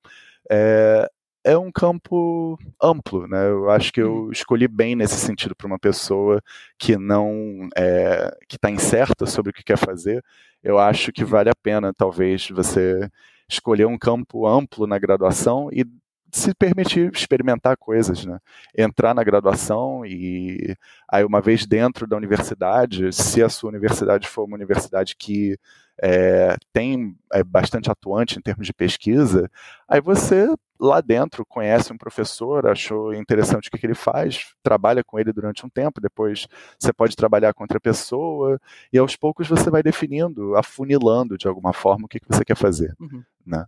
é, 0.49 1.09
é 1.43 1.57
um 1.57 1.71
campo 1.71 2.59
amplo, 2.81 3.27
né? 3.27 3.47
Eu 3.49 3.69
acho 3.69 3.93
que 3.93 4.01
eu 4.01 4.25
uhum. 4.25 4.31
escolhi 4.31 4.67
bem 4.67 4.95
nesse 4.95 5.15
sentido 5.15 5.55
para 5.55 5.67
uma 5.67 5.79
pessoa 5.79 6.41
que 6.77 6.97
não 6.97 7.69
é, 7.77 8.35
que 8.49 8.57
está 8.57 8.69
incerta 8.69 9.25
sobre 9.25 9.51
o 9.51 9.53
que 9.53 9.63
quer 9.63 9.77
fazer. 9.77 10.23
Eu 10.63 10.77
acho 10.77 11.11
que 11.13 11.23
vale 11.23 11.49
a 11.49 11.55
pena, 11.55 11.93
talvez, 11.93 12.49
você 12.49 13.09
escolher 13.49 13.85
um 13.85 13.97
campo 13.97 14.45
amplo 14.45 14.85
na 14.85 14.99
graduação 14.99 15.69
e 15.71 15.85
se 16.31 16.53
permitir 16.53 17.11
experimentar 17.13 17.77
coisas, 17.77 18.25
né? 18.25 18.39
Entrar 18.77 19.13
na 19.13 19.23
graduação 19.23 20.05
e 20.05 20.75
aí 21.09 21.23
uma 21.23 21.41
vez 21.41 21.65
dentro 21.65 22.05
da 22.05 22.17
universidade, 22.17 23.11
se 23.13 23.41
a 23.41 23.49
sua 23.49 23.69
universidade 23.69 24.27
for 24.27 24.43
uma 24.43 24.55
universidade 24.55 25.15
que 25.15 25.57
é, 26.01 26.55
tem 26.71 27.15
é 27.33 27.43
bastante 27.43 27.89
atuante 27.89 28.37
em 28.37 28.41
termos 28.41 28.67
de 28.67 28.73
pesquisa, 28.73 29.49
aí 29.87 29.99
você 29.99 30.47
lá 30.79 31.01
dentro 31.01 31.45
conhece 31.45 31.91
um 31.91 31.97
professor, 31.97 32.67
achou 32.67 33.13
interessante 33.13 33.67
o 33.67 33.71
que, 33.71 33.79
que 33.79 33.85
ele 33.87 33.95
faz, 33.95 34.53
trabalha 34.61 35.03
com 35.03 35.17
ele 35.17 35.33
durante 35.33 35.65
um 35.65 35.69
tempo, 35.69 35.99
depois 35.99 36.47
você 36.77 36.93
pode 36.93 37.15
trabalhar 37.15 37.53
com 37.53 37.63
outra 37.63 37.79
pessoa 37.79 38.59
e 38.93 38.97
aos 38.97 39.15
poucos 39.15 39.47
você 39.47 39.71
vai 39.71 39.81
definindo, 39.81 40.55
afunilando 40.55 41.37
de 41.37 41.47
alguma 41.47 41.73
forma 41.73 42.05
o 42.05 42.07
que, 42.07 42.19
que 42.19 42.27
você 42.27 42.45
quer 42.45 42.55
fazer, 42.55 42.95
uhum. 42.99 43.23
né? 43.45 43.65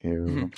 Eu... 0.00 0.24
Uhum. 0.24 0.50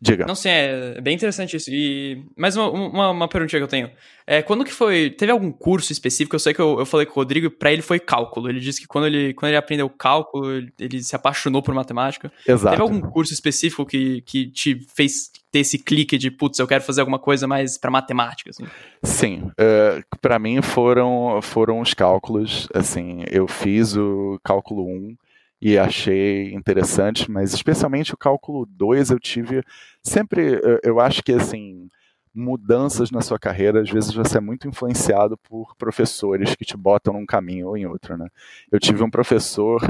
Diga. 0.00 0.26
Não 0.26 0.34
sei, 0.34 0.52
é 0.52 1.00
bem 1.00 1.14
interessante 1.14 1.56
isso. 1.56 1.70
E 1.70 2.22
mais 2.36 2.56
uma, 2.56 2.70
uma, 2.70 3.10
uma 3.10 3.28
perguntinha 3.28 3.60
que 3.60 3.64
eu 3.64 3.68
tenho. 3.68 3.90
É, 4.26 4.42
quando 4.42 4.64
que 4.64 4.72
foi. 4.72 5.10
Teve 5.10 5.32
algum 5.32 5.50
curso 5.50 5.92
específico? 5.92 6.34
Eu 6.34 6.40
sei 6.40 6.52
que 6.52 6.60
eu, 6.60 6.78
eu 6.78 6.86
falei 6.86 7.06
com 7.06 7.12
o 7.12 7.14
Rodrigo, 7.14 7.50
para 7.50 7.72
ele 7.72 7.82
foi 7.82 7.98
cálculo. 7.98 8.48
Ele 8.48 8.60
disse 8.60 8.80
que 8.80 8.86
quando 8.86 9.06
ele, 9.06 9.32
quando 9.34 9.50
ele 9.50 9.56
aprendeu 9.56 9.88
cálculo, 9.88 10.52
ele, 10.52 10.72
ele 10.78 11.02
se 11.02 11.14
apaixonou 11.14 11.62
por 11.62 11.74
matemática. 11.74 12.32
Exato. 12.46 12.76
Teve 12.76 12.82
algum 12.82 13.00
curso 13.00 13.32
específico 13.32 13.86
que, 13.86 14.20
que 14.22 14.46
te 14.46 14.78
fez 14.94 15.30
ter 15.50 15.60
esse 15.60 15.78
clique 15.78 16.18
de, 16.18 16.30
putz, 16.30 16.58
eu 16.58 16.66
quero 16.66 16.82
fazer 16.82 17.00
alguma 17.00 17.18
coisa 17.18 17.46
mais 17.46 17.78
para 17.78 17.90
matemática? 17.90 18.50
Assim? 18.50 18.64
Sim. 19.04 19.38
Uh, 19.50 19.52
é, 19.56 20.02
para 20.20 20.38
mim 20.38 20.60
foram, 20.60 21.40
foram 21.40 21.80
os 21.80 21.94
cálculos. 21.94 22.68
Assim, 22.74 23.22
eu 23.30 23.46
fiz 23.46 23.96
o 23.96 24.40
cálculo 24.42 24.84
1 24.84 25.16
e 25.64 25.78
achei 25.78 26.52
interessante, 26.52 27.30
mas 27.30 27.54
especialmente 27.54 28.12
o 28.12 28.18
cálculo 28.18 28.66
2 28.66 29.08
eu 29.10 29.18
tive 29.18 29.62
sempre, 30.02 30.60
eu 30.82 31.00
acho 31.00 31.22
que 31.22 31.32
assim, 31.32 31.88
mudanças 32.34 33.10
na 33.10 33.22
sua 33.22 33.38
carreira, 33.38 33.80
às 33.80 33.88
vezes 33.88 34.12
você 34.12 34.36
é 34.36 34.40
muito 34.42 34.68
influenciado 34.68 35.38
por 35.38 35.74
professores 35.76 36.54
que 36.54 36.66
te 36.66 36.76
botam 36.76 37.14
num 37.14 37.24
caminho 37.24 37.68
ou 37.68 37.78
em 37.78 37.86
outro, 37.86 38.14
né? 38.18 38.28
Eu 38.70 38.78
tive 38.78 39.02
um 39.02 39.10
professor 39.10 39.80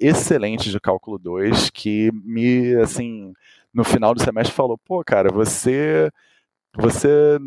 excelente 0.00 0.68
de 0.68 0.80
cálculo 0.80 1.16
2 1.16 1.70
que 1.70 2.10
me, 2.12 2.74
assim, 2.82 3.32
no 3.72 3.84
final 3.84 4.12
do 4.14 4.20
semestre 4.22 4.52
falou: 4.52 4.76
"Pô, 4.78 5.04
cara, 5.04 5.30
você 5.30 6.10
você 6.76 7.38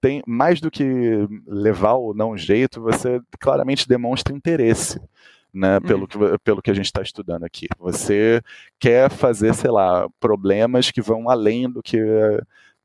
tem 0.00 0.22
mais 0.26 0.60
do 0.60 0.70
que 0.70 0.84
levar 1.46 1.94
ou 1.94 2.14
não 2.14 2.36
jeito, 2.36 2.80
você 2.82 3.20
claramente 3.40 3.88
demonstra 3.88 4.34
interesse 4.34 5.00
né, 5.54 5.78
pelo, 5.80 6.02
uhum. 6.02 6.06
que, 6.06 6.38
pelo 6.42 6.62
que 6.62 6.70
a 6.70 6.74
gente 6.74 6.86
está 6.86 7.00
estudando 7.00 7.44
aqui. 7.44 7.68
Você 7.78 8.42
quer 8.78 9.10
fazer, 9.10 9.54
sei 9.54 9.70
lá, 9.70 10.08
problemas 10.18 10.90
que 10.90 11.00
vão 11.00 11.30
além 11.30 11.70
do 11.70 11.82
que 11.82 11.98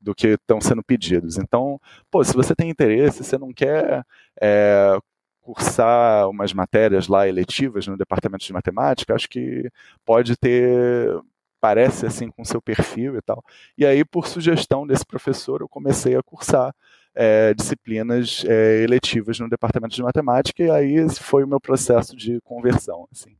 do 0.00 0.14
que 0.14 0.28
estão 0.28 0.60
sendo 0.62 0.82
pedidos. 0.82 1.36
Então, 1.36 1.78
pô, 2.10 2.24
se 2.24 2.32
você 2.32 2.54
tem 2.54 2.70
interesse, 2.70 3.22
você 3.22 3.36
não 3.36 3.52
quer 3.52 4.02
é, 4.40 4.98
cursar 5.42 6.28
umas 6.30 6.54
matérias 6.54 7.06
lá 7.06 7.28
eletivas 7.28 7.86
no 7.86 7.98
departamento 7.98 8.44
de 8.46 8.52
matemática, 8.52 9.14
acho 9.14 9.28
que 9.28 9.70
pode 10.04 10.36
ter 10.36 11.20
parece 11.60 12.06
assim 12.06 12.30
com 12.30 12.44
seu 12.44 12.62
perfil 12.62 13.16
e 13.16 13.22
tal. 13.22 13.44
E 13.76 13.84
aí, 13.84 14.04
por 14.04 14.26
sugestão 14.26 14.86
desse 14.86 15.04
professor, 15.04 15.60
eu 15.60 15.68
comecei 15.68 16.16
a 16.16 16.22
cursar 16.22 16.74
é, 17.14 17.52
disciplinas 17.54 18.44
é, 18.46 18.82
eletivas 18.82 19.38
no 19.38 19.48
departamento 19.48 19.94
de 19.94 20.02
matemática, 20.02 20.62
e 20.62 20.70
aí 20.70 20.94
esse 20.94 21.20
foi 21.20 21.44
o 21.44 21.48
meu 21.48 21.60
processo 21.60 22.16
de 22.16 22.40
conversão, 22.42 23.06
assim, 23.12 23.36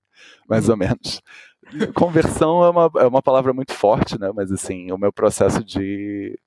mais 0.48 0.68
ou 0.68 0.76
menos. 0.76 1.22
Conversão 1.94 2.64
é 2.64 2.70
uma, 2.70 2.90
é 2.96 3.06
uma 3.06 3.22
palavra 3.22 3.52
muito 3.52 3.72
forte, 3.72 4.18
né? 4.18 4.32
Mas 4.34 4.50
assim, 4.50 4.90
o 4.90 4.98
meu 4.98 5.12
processo 5.12 5.62
de. 5.62 6.38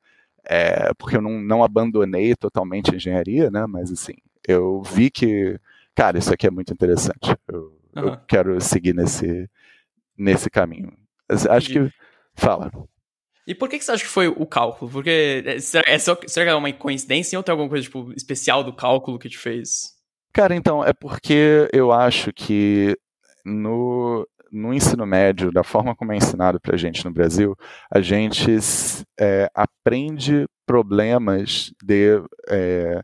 É, 0.45 0.93
porque 0.95 1.15
eu 1.15 1.21
não, 1.21 1.39
não 1.39 1.63
abandonei 1.63 2.35
totalmente 2.35 2.91
a 2.91 2.95
engenharia, 2.95 3.49
né? 3.49 3.65
Mas 3.65 3.91
assim, 3.91 4.15
eu 4.45 4.81
vi 4.81 5.09
que, 5.09 5.57
cara, 5.95 6.17
isso 6.17 6.33
aqui 6.33 6.47
é 6.47 6.51
muito 6.51 6.73
interessante. 6.73 7.35
Eu, 7.47 7.73
uhum. 7.95 8.03
eu 8.09 8.17
quero 8.27 8.59
seguir 8.59 8.93
nesse, 8.93 9.49
nesse 10.17 10.49
caminho. 10.49 10.91
Acho 11.49 11.69
que. 11.69 11.93
Fala. 12.35 12.71
E 13.45 13.53
por 13.53 13.67
que, 13.67 13.77
que 13.77 13.83
você 13.83 13.91
acha 13.91 14.03
que 14.03 14.09
foi 14.09 14.27
o 14.27 14.45
cálculo? 14.45 14.89
Porque 14.89 15.43
é, 15.45 15.59
será, 15.59 15.83
é 15.87 15.99
só, 15.99 16.17
será 16.27 16.45
que 16.45 16.51
é 16.51 16.55
uma 16.55 16.71
coincidência 16.73 17.37
ou 17.37 17.43
tem 17.43 17.51
alguma 17.51 17.69
coisa 17.69 17.83
tipo, 17.83 18.11
especial 18.13 18.63
do 18.63 18.73
cálculo 18.73 19.19
que 19.19 19.29
te 19.29 19.37
fez? 19.37 19.93
Cara, 20.31 20.55
então, 20.55 20.83
é 20.83 20.93
porque 20.93 21.69
eu 21.71 21.91
acho 21.91 22.31
que 22.33 22.97
no, 23.45 24.27
no 24.51 24.73
ensino 24.73 25.05
médio, 25.05 25.51
da 25.51 25.63
forma 25.63 25.95
como 25.95 26.13
é 26.13 26.17
ensinado 26.17 26.59
pra 26.59 26.77
gente 26.77 27.03
no 27.03 27.11
Brasil, 27.11 27.55
a 27.91 27.99
gente 27.99 28.57
é, 29.19 29.49
aprende 29.53 30.47
problemas 30.65 31.71
de, 31.83 32.21
é, 32.47 33.01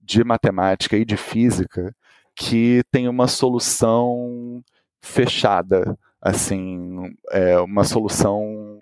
de 0.00 0.24
matemática 0.24 0.96
e 0.96 1.04
de 1.04 1.16
física 1.16 1.94
que 2.34 2.82
tem 2.90 3.08
uma 3.08 3.28
solução 3.28 4.62
fechada, 5.00 5.96
assim, 6.20 7.14
é, 7.30 7.58
uma 7.60 7.84
solução 7.84 8.78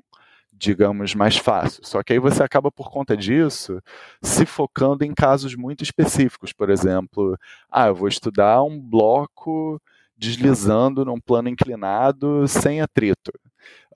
digamos, 0.65 1.15
mais 1.15 1.37
fácil. 1.37 1.85
Só 1.85 2.03
que 2.03 2.13
aí 2.15 2.19
você 2.19 2.43
acaba, 2.43 2.73
por 2.73 2.91
conta 2.91 3.17
disso, 3.17 3.81
se 4.23 4.47
focando 4.47 5.05
em 5.05 5.15
casos 5.15 5.55
muito 5.55 5.85
específicos. 5.85 6.53
Por 6.53 6.71
exemplo, 6.71 7.39
ah, 7.71 7.89
eu 7.89 7.95
vou 7.95 8.09
estudar 8.09 8.63
um 8.63 8.81
bloco 8.81 9.81
deslizando 10.17 11.05
num 11.05 11.21
plano 11.21 11.49
inclinado 11.49 12.49
sem 12.49 12.81
atrito. 12.81 13.33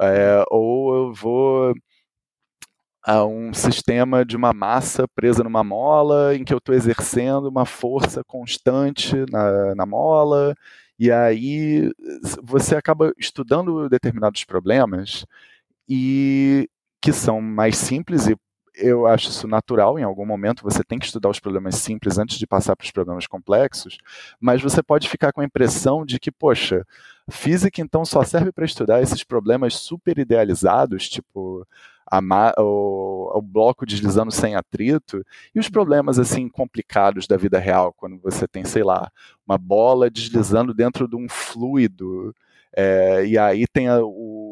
É, 0.01 0.45
ou 0.51 0.95
eu 0.95 1.15
vou 1.15 1.75
a 3.03 3.25
um 3.25 3.55
sistema 3.55 4.25
de 4.25 4.37
uma 4.37 4.53
massa 4.53 5.09
presa 5.09 5.43
numa 5.43 5.65
mola 5.65 6.35
em 6.37 6.45
que 6.45 6.53
eu 6.53 6.59
estou 6.59 6.75
exercendo 6.75 7.47
uma 7.47 7.65
força 7.65 8.23
constante 8.25 9.15
na, 9.31 9.75
na 9.75 9.87
mola. 9.87 10.55
E 10.99 11.11
aí 11.11 11.91
você 12.43 12.77
acaba 12.77 13.13
estudando 13.19 13.89
determinados 13.89 14.45
problemas 14.45 15.25
e 15.89 16.69
que 17.01 17.13
são 17.13 17.41
mais 17.41 17.77
simples 17.77 18.27
e 18.27 18.37
eu 18.79 19.07
acho 19.07 19.29
isso 19.29 19.49
natural, 19.49 19.99
em 19.99 20.05
algum 20.05 20.25
momento 20.25 20.63
você 20.63 20.85
tem 20.85 20.99
que 20.99 21.07
estudar 21.07 21.29
os 21.29 21.41
problemas 21.41 21.75
simples 21.77 22.17
antes 22.17 22.39
de 22.39 22.47
passar 22.47 22.77
para 22.77 22.85
os 22.85 22.91
problemas 22.91 23.27
complexos, 23.27 23.99
mas 24.41 24.63
você 24.63 24.83
pode 24.83 25.09
ficar 25.09 25.33
com 25.33 25.41
a 25.41 25.45
impressão 25.45 26.07
de 26.07 26.19
que, 26.19 26.31
poxa, 26.31 26.87
física 27.29 27.81
então 27.81 28.05
só 28.05 28.23
serve 28.23 28.53
para 28.53 28.65
estudar 28.65 29.03
esses 29.03 29.25
problemas 29.25 29.75
super 29.75 30.19
idealizados, 30.19 31.09
tipo 31.09 31.67
a, 32.11 32.21
o, 32.59 33.39
o, 33.39 33.43
bloco 33.43 33.85
deslizando 33.85 34.31
sem 34.31 34.55
atrito, 34.55 35.25
e 35.55 35.59
os 35.59 35.69
problemas 35.69 36.19
assim 36.19 36.49
complicados 36.49 37.27
da 37.27 37.37
vida 37.37 37.59
real, 37.59 37.93
quando 37.93 38.19
você 38.19 38.49
tem, 38.49 38.65
sei 38.65 38.83
lá, 38.83 39.11
uma 39.47 39.59
bola 39.59 40.11
deslizando 40.11 40.73
dentro 40.73 41.07
de 41.07 41.17
um 41.17 41.29
fluido, 41.29 42.35
é, 42.75 43.27
e 43.27 43.37
aí 43.37 43.67
tem 43.73 43.89
a, 43.89 43.99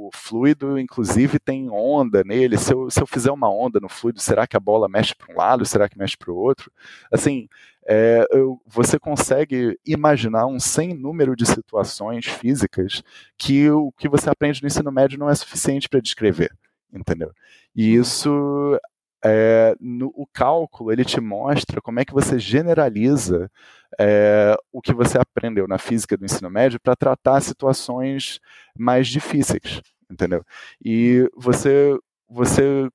o 0.09 0.11
fluido, 0.13 0.79
inclusive 0.79 1.39
tem 1.39 1.71
onda 1.71 2.23
nele. 2.25 2.57
Se 2.57 2.73
eu, 2.73 2.91
se 2.91 3.01
eu 3.01 3.07
fizer 3.07 3.31
uma 3.31 3.51
onda 3.51 3.81
no 3.81 3.89
fluido, 3.89 4.21
será 4.21 4.47
que 4.47 4.57
a 4.57 4.61
bola 4.61 4.89
mexe 4.89 5.15
para 5.15 5.33
um 5.33 5.37
lado? 5.37 5.65
Será 5.65 5.89
que 5.89 5.99
mexe 5.99 6.17
para 6.17 6.33
o 6.33 6.37
outro? 6.37 6.71
Assim, 7.11 7.49
é, 7.87 8.27
eu, 8.31 8.61
você 8.67 8.99
consegue 8.99 9.79
imaginar 9.87 10.47
um 10.47 10.59
sem 10.59 10.95
número 10.95 11.37
de 11.37 11.47
situações 11.47 12.27
físicas 12.27 13.03
que 13.39 13.71
o 13.71 13.93
que 13.93 14.09
você 14.09 14.29
aprende 14.29 14.61
no 14.63 14.67
ensino 14.67 14.91
médio 14.91 15.19
não 15.19 15.31
é 15.31 15.35
suficiente 15.35 15.89
para 15.89 16.01
descrever, 16.01 16.51
entendeu? 16.93 17.33
E 17.75 17.95
isso 17.95 18.79
é, 19.25 19.75
no, 19.81 20.13
o 20.15 20.27
cálculo 20.27 20.93
ele 20.93 21.05
te 21.05 21.21
mostra 21.21 21.81
como 21.81 22.01
é 22.01 22.05
que 22.05 22.13
você 22.13 22.39
generaliza 22.39 23.51
é, 23.99 24.57
o 24.73 24.81
que 24.81 24.93
você 24.93 25.19
aprendeu 25.19 25.67
na 25.67 25.79
física 25.79 26.17
do 26.17 26.25
ensino 26.25 26.51
médio 26.51 26.81
para 26.81 26.97
tratar 26.97 27.41
situações 27.41 28.41
mais 28.79 29.09
difíceis, 29.09 29.81
entendeu? 30.11 30.45
E 30.85 31.29
você 31.37 31.99
você 32.29 32.91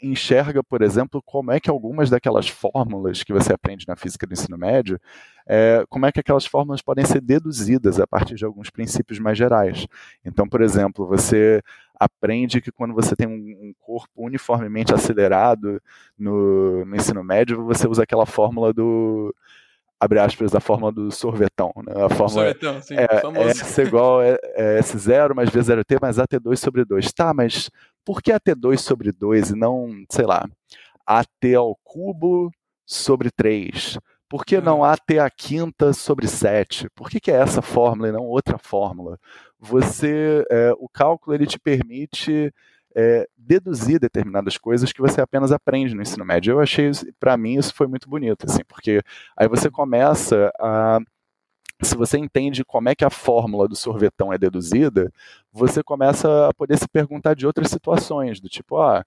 enxerga, 0.00 0.62
por 0.62 0.82
exemplo, 0.82 1.22
como 1.24 1.50
é 1.50 1.58
que 1.58 1.70
algumas 1.70 2.10
daquelas 2.10 2.48
fórmulas 2.48 3.22
que 3.22 3.32
você 3.32 3.52
aprende 3.52 3.86
na 3.88 3.96
física 3.96 4.26
do 4.26 4.34
ensino 4.34 4.56
médio, 4.58 5.00
é, 5.46 5.84
como 5.88 6.06
é 6.06 6.12
que 6.12 6.20
aquelas 6.20 6.44
fórmulas 6.46 6.82
podem 6.82 7.04
ser 7.04 7.20
deduzidas 7.20 7.98
a 7.98 8.06
partir 8.06 8.34
de 8.34 8.44
alguns 8.44 8.68
princípios 8.68 9.18
mais 9.18 9.38
gerais. 9.38 9.86
Então, 10.24 10.46
por 10.48 10.60
exemplo, 10.60 11.06
você 11.06 11.62
aprende 11.98 12.60
que 12.60 12.70
quando 12.70 12.94
você 12.94 13.16
tem 13.16 13.26
um, 13.26 13.72
corpo 13.80 14.26
uniformemente 14.26 14.92
acelerado 14.92 15.80
no, 16.18 16.84
no 16.84 16.96
ensino 16.96 17.24
médio, 17.24 17.64
você 17.64 17.88
usa 17.88 18.02
aquela 18.02 18.26
fórmula 18.26 18.72
do 18.72 19.34
abre 20.00 20.18
aspas, 20.18 20.50
da 20.50 20.60
fórmula 20.60 20.92
do 20.92 21.10
sorvetão. 21.10 21.72
Né? 21.86 21.92
A 21.94 22.08
fórmula 22.08 22.28
sorvetão, 22.28 22.82
sim, 22.82 22.94
é, 22.94 23.04
é 23.04 23.48
S 23.48 23.82
igual 23.82 24.20
a 24.20 24.26
é 24.26 24.80
S0 24.80 25.34
mais 25.34 25.50
V0T 25.50 25.98
mais 26.00 26.16
AT2 26.16 26.56
sobre 26.56 26.84
2. 26.84 27.12
Tá, 27.12 27.32
mas 27.34 27.70
por 28.04 28.22
que 28.22 28.32
AT2 28.32 28.78
sobre 28.78 29.12
2 29.12 29.50
e 29.50 29.56
não, 29.56 30.04
sei 30.10 30.26
lá, 30.26 30.46
AT 31.06 31.54
ao 31.56 31.76
cubo 31.82 32.50
sobre 32.84 33.30
3? 33.30 33.98
Por 34.28 34.44
que 34.44 34.60
não 34.60 34.82
AT 34.82 35.18
a 35.20 35.30
quinta 35.30 35.92
sobre 35.92 36.26
7? 36.26 36.88
Por 36.94 37.08
que, 37.08 37.20
que 37.20 37.30
é 37.30 37.36
essa 37.36 37.62
fórmula 37.62 38.08
e 38.08 38.12
não 38.12 38.24
outra 38.24 38.58
fórmula? 38.58 39.18
Você, 39.58 40.44
é, 40.50 40.72
o 40.78 40.88
cálculo 40.88 41.34
ele 41.34 41.46
te 41.46 41.58
permite 41.58 42.52
é, 42.96 43.28
deduzir 43.36 44.00
determinadas 44.00 44.56
coisas 44.56 44.90
que 44.90 45.02
você 45.02 45.20
apenas 45.20 45.52
aprende 45.52 45.94
no 45.94 46.00
ensino 46.00 46.24
médio. 46.24 46.52
Eu 46.52 46.60
achei, 46.60 46.90
para 47.20 47.36
mim, 47.36 47.58
isso 47.58 47.74
foi 47.74 47.86
muito 47.86 48.08
bonito, 48.08 48.46
assim, 48.46 48.64
porque 48.66 49.02
aí 49.36 49.46
você 49.46 49.70
começa 49.70 50.50
a 50.58 50.98
se 51.82 51.94
você 51.94 52.16
entende 52.16 52.64
como 52.64 52.88
é 52.88 52.94
que 52.94 53.04
a 53.04 53.10
fórmula 53.10 53.68
do 53.68 53.76
sorvetão 53.76 54.32
é 54.32 54.38
deduzida, 54.38 55.12
você 55.52 55.82
começa 55.82 56.48
a 56.48 56.54
poder 56.54 56.78
se 56.78 56.88
perguntar 56.88 57.34
de 57.34 57.46
outras 57.46 57.68
situações, 57.68 58.40
do 58.40 58.48
tipo, 58.48 58.78
ah, 58.78 59.04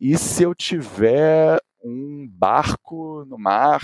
e 0.00 0.16
se 0.16 0.44
eu 0.44 0.54
tiver 0.54 1.60
um 1.84 2.26
barco 2.30 3.24
no 3.26 3.36
mar 3.36 3.82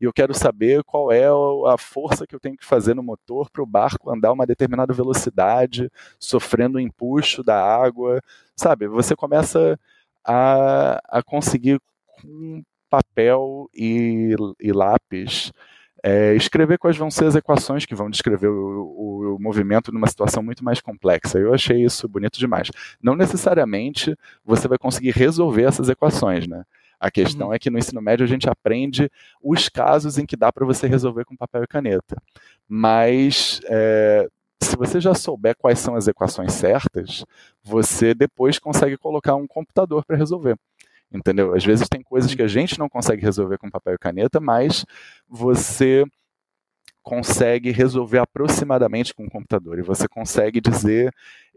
e 0.00 0.04
eu 0.04 0.12
quero 0.12 0.34
saber 0.34 0.82
qual 0.82 1.12
é 1.12 1.26
a 1.26 1.78
força 1.78 2.26
que 2.26 2.34
eu 2.34 2.40
tenho 2.40 2.56
que 2.56 2.64
fazer 2.64 2.94
no 2.94 3.02
motor 3.02 3.48
para 3.50 3.62
o 3.62 3.66
barco 3.66 4.10
andar 4.10 4.32
uma 4.32 4.46
determinada 4.46 4.92
velocidade, 4.92 5.90
sofrendo 6.18 6.78
o 6.78 6.80
empuxo 6.80 7.44
da 7.44 7.62
água, 7.62 8.20
sabe? 8.56 8.88
Você 8.88 9.14
começa 9.14 9.78
a, 10.24 11.00
a 11.08 11.22
conseguir 11.22 11.80
com 12.20 12.62
papel 12.88 13.68
e, 13.74 14.34
e 14.60 14.72
lápis 14.72 15.52
é, 16.02 16.34
escrever 16.34 16.78
quais 16.78 16.96
vão 16.96 17.10
ser 17.10 17.24
as 17.24 17.34
equações 17.34 17.84
que 17.84 17.94
vão 17.94 18.08
descrever 18.08 18.48
o, 18.48 18.52
o, 18.52 19.34
o, 19.34 19.40
movimento 19.40 19.92
numa 19.92 20.06
situação 20.06 20.42
muito 20.42 20.64
mais 20.64 20.80
complexa. 20.80 21.38
Eu 21.38 21.52
achei 21.52 21.84
isso 21.84 22.08
bonito 22.08 22.38
demais. 22.38 22.70
Não 23.02 23.16
necessariamente 23.16 24.16
você 24.44 24.68
vai 24.68 24.78
conseguir 24.78 25.10
resolver 25.10 25.64
essas 25.64 25.88
equações, 25.88 26.46
né? 26.46 26.62
A 26.98 27.10
questão 27.10 27.48
uhum. 27.48 27.52
é 27.52 27.58
que 27.58 27.70
no 27.70 27.78
ensino 27.78 28.00
médio 28.00 28.24
a 28.24 28.28
gente 28.28 28.48
aprende 28.48 29.10
os 29.42 29.68
casos 29.68 30.16
em 30.16 30.24
que 30.24 30.36
dá 30.36 30.52
para 30.52 30.64
você 30.64 30.86
resolver 30.86 31.24
com 31.24 31.36
papel 31.36 31.64
e 31.64 31.66
caneta. 31.66 32.16
Mas 32.68 33.60
é, 33.64 34.28
se 34.66 34.76
você 34.76 35.00
já 35.00 35.14
souber 35.14 35.56
quais 35.56 35.78
são 35.78 35.94
as 35.94 36.08
equações 36.08 36.52
certas, 36.52 37.24
você 37.62 38.14
depois 38.14 38.58
consegue 38.58 38.96
colocar 38.96 39.34
um 39.34 39.46
computador 39.46 40.04
para 40.04 40.16
resolver 40.16 40.56
entendeu? 41.12 41.54
Às 41.54 41.64
vezes 41.64 41.88
tem 41.88 42.02
coisas 42.02 42.34
que 42.34 42.42
a 42.42 42.48
gente 42.48 42.78
não 42.78 42.88
consegue 42.88 43.22
resolver 43.22 43.58
com 43.58 43.70
papel 43.70 43.94
e 43.94 43.98
caneta, 43.98 44.40
mas 44.40 44.84
você 45.28 46.04
consegue 47.02 47.70
resolver 47.70 48.18
aproximadamente 48.18 49.14
com 49.14 49.24
o 49.24 49.30
computador 49.30 49.78
e 49.78 49.82
você 49.82 50.08
consegue 50.08 50.60
dizer 50.60 51.14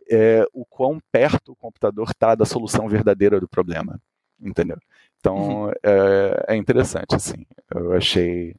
é, 0.10 0.46
o 0.54 0.64
quão 0.66 1.00
perto 1.12 1.52
o 1.52 1.56
computador 1.56 2.08
está 2.10 2.36
da 2.36 2.46
solução 2.46 2.88
verdadeira 2.88 3.40
do 3.40 3.48
problema, 3.48 4.00
entendeu? 4.40 4.78
Então 5.20 5.64
uhum. 5.64 5.72
é, 5.84 6.46
é 6.50 6.56
interessante, 6.56 7.16
assim. 7.16 7.46
Eu 7.74 7.94
achei 7.94 8.56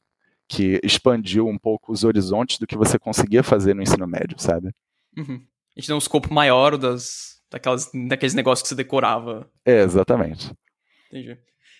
que 0.50 0.80
expandiu 0.82 1.46
um 1.46 1.56
pouco 1.56 1.92
os 1.92 2.02
horizontes 2.02 2.58
do 2.58 2.66
que 2.66 2.76
você 2.76 2.98
conseguia 2.98 3.40
fazer 3.40 3.72
no 3.72 3.82
ensino 3.82 4.04
médio, 4.04 4.36
sabe? 4.36 4.74
Uhum. 5.16 5.40
A 5.76 5.80
gente 5.80 5.86
tem 5.86 5.94
um 5.94 5.98
escopo 5.98 6.34
maior 6.34 6.76
das, 6.76 7.40
daquelas, 7.48 7.88
daqueles 8.08 8.34
negócios 8.34 8.62
que 8.62 8.68
você 8.68 8.74
decorava. 8.74 9.48
É, 9.64 9.80
exatamente. 9.80 10.52
Entendi. 11.06 11.38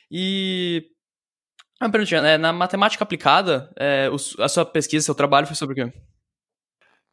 E. 0.09 0.87
Uma 1.83 1.91
perguntinha, 1.91 2.23
né? 2.23 2.39
na 2.39 2.53
matemática 2.53 3.03
aplicada, 3.03 3.73
é, 3.77 4.09
a 4.39 4.49
sua 4.49 4.65
pesquisa, 4.65 5.05
seu 5.05 5.15
trabalho 5.15 5.47
foi 5.47 5.57
sobre 5.57 5.83
o 5.83 5.87
quê? 5.87 5.93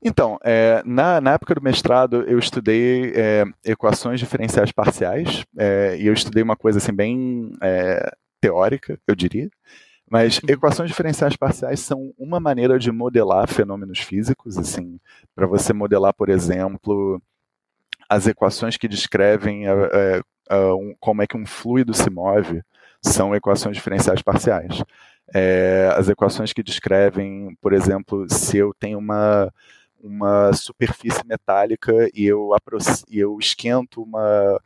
Então, 0.03 0.37
é, 0.43 0.83
na, 0.85 1.19
na, 1.21 1.33
época 1.33 1.55
do 1.55 1.61
mestrado, 1.61 2.21
eu 2.27 2.37
estudei 2.37 3.13
é, 3.15 3.45
equações 3.63 4.19
diferenciais 4.19 4.71
parciais, 4.71 5.45
é, 5.57 5.97
e 5.97 6.05
eu 6.05 6.13
estudei 6.13 6.43
uma 6.43 6.57
coisa 6.57 6.79
assim 6.79 6.93
bem 6.93 7.53
é, 7.63 8.11
teórica, 8.41 8.99
eu 9.07 9.15
diria. 9.15 9.49
Mas 10.09 10.37
uhum. 10.37 10.49
equações 10.49 10.89
diferenciais 10.89 11.35
parciais 11.35 11.81
são 11.81 12.13
uma 12.17 12.39
maneira 12.39 12.79
de 12.79 12.91
modelar 12.91 13.47
fenômenos 13.47 13.99
físicos, 13.99 14.57
assim, 14.57 14.99
para 15.35 15.45
você 15.45 15.73
modelar, 15.73 16.13
por 16.13 16.29
exemplo, 16.29 17.21
as 18.07 18.25
equações 18.25 18.77
que 18.77 18.87
descrevem 18.87 19.67
é, 19.67 20.21
um, 20.73 20.95
como 20.99 21.21
é 21.21 21.27
que 21.27 21.35
um 21.35 21.45
fluido 21.45 21.93
se 21.93 22.09
move 22.09 22.61
são 23.01 23.35
equações 23.35 23.75
diferenciais 23.75 24.21
parciais. 24.21 24.83
É, 25.33 25.91
as 25.95 26.07
equações 26.07 26.53
que 26.53 26.63
descrevem, 26.63 27.55
por 27.61 27.73
exemplo, 27.73 28.25
se 28.29 28.57
eu 28.57 28.73
tenho 28.79 28.97
uma, 28.97 29.53
uma 30.01 30.53
superfície 30.53 31.25
metálica 31.25 31.93
e 32.13 32.25
eu, 32.25 32.49
e 33.09 33.19
eu 33.19 33.37
esquento 33.37 34.01
uma, 34.01 34.61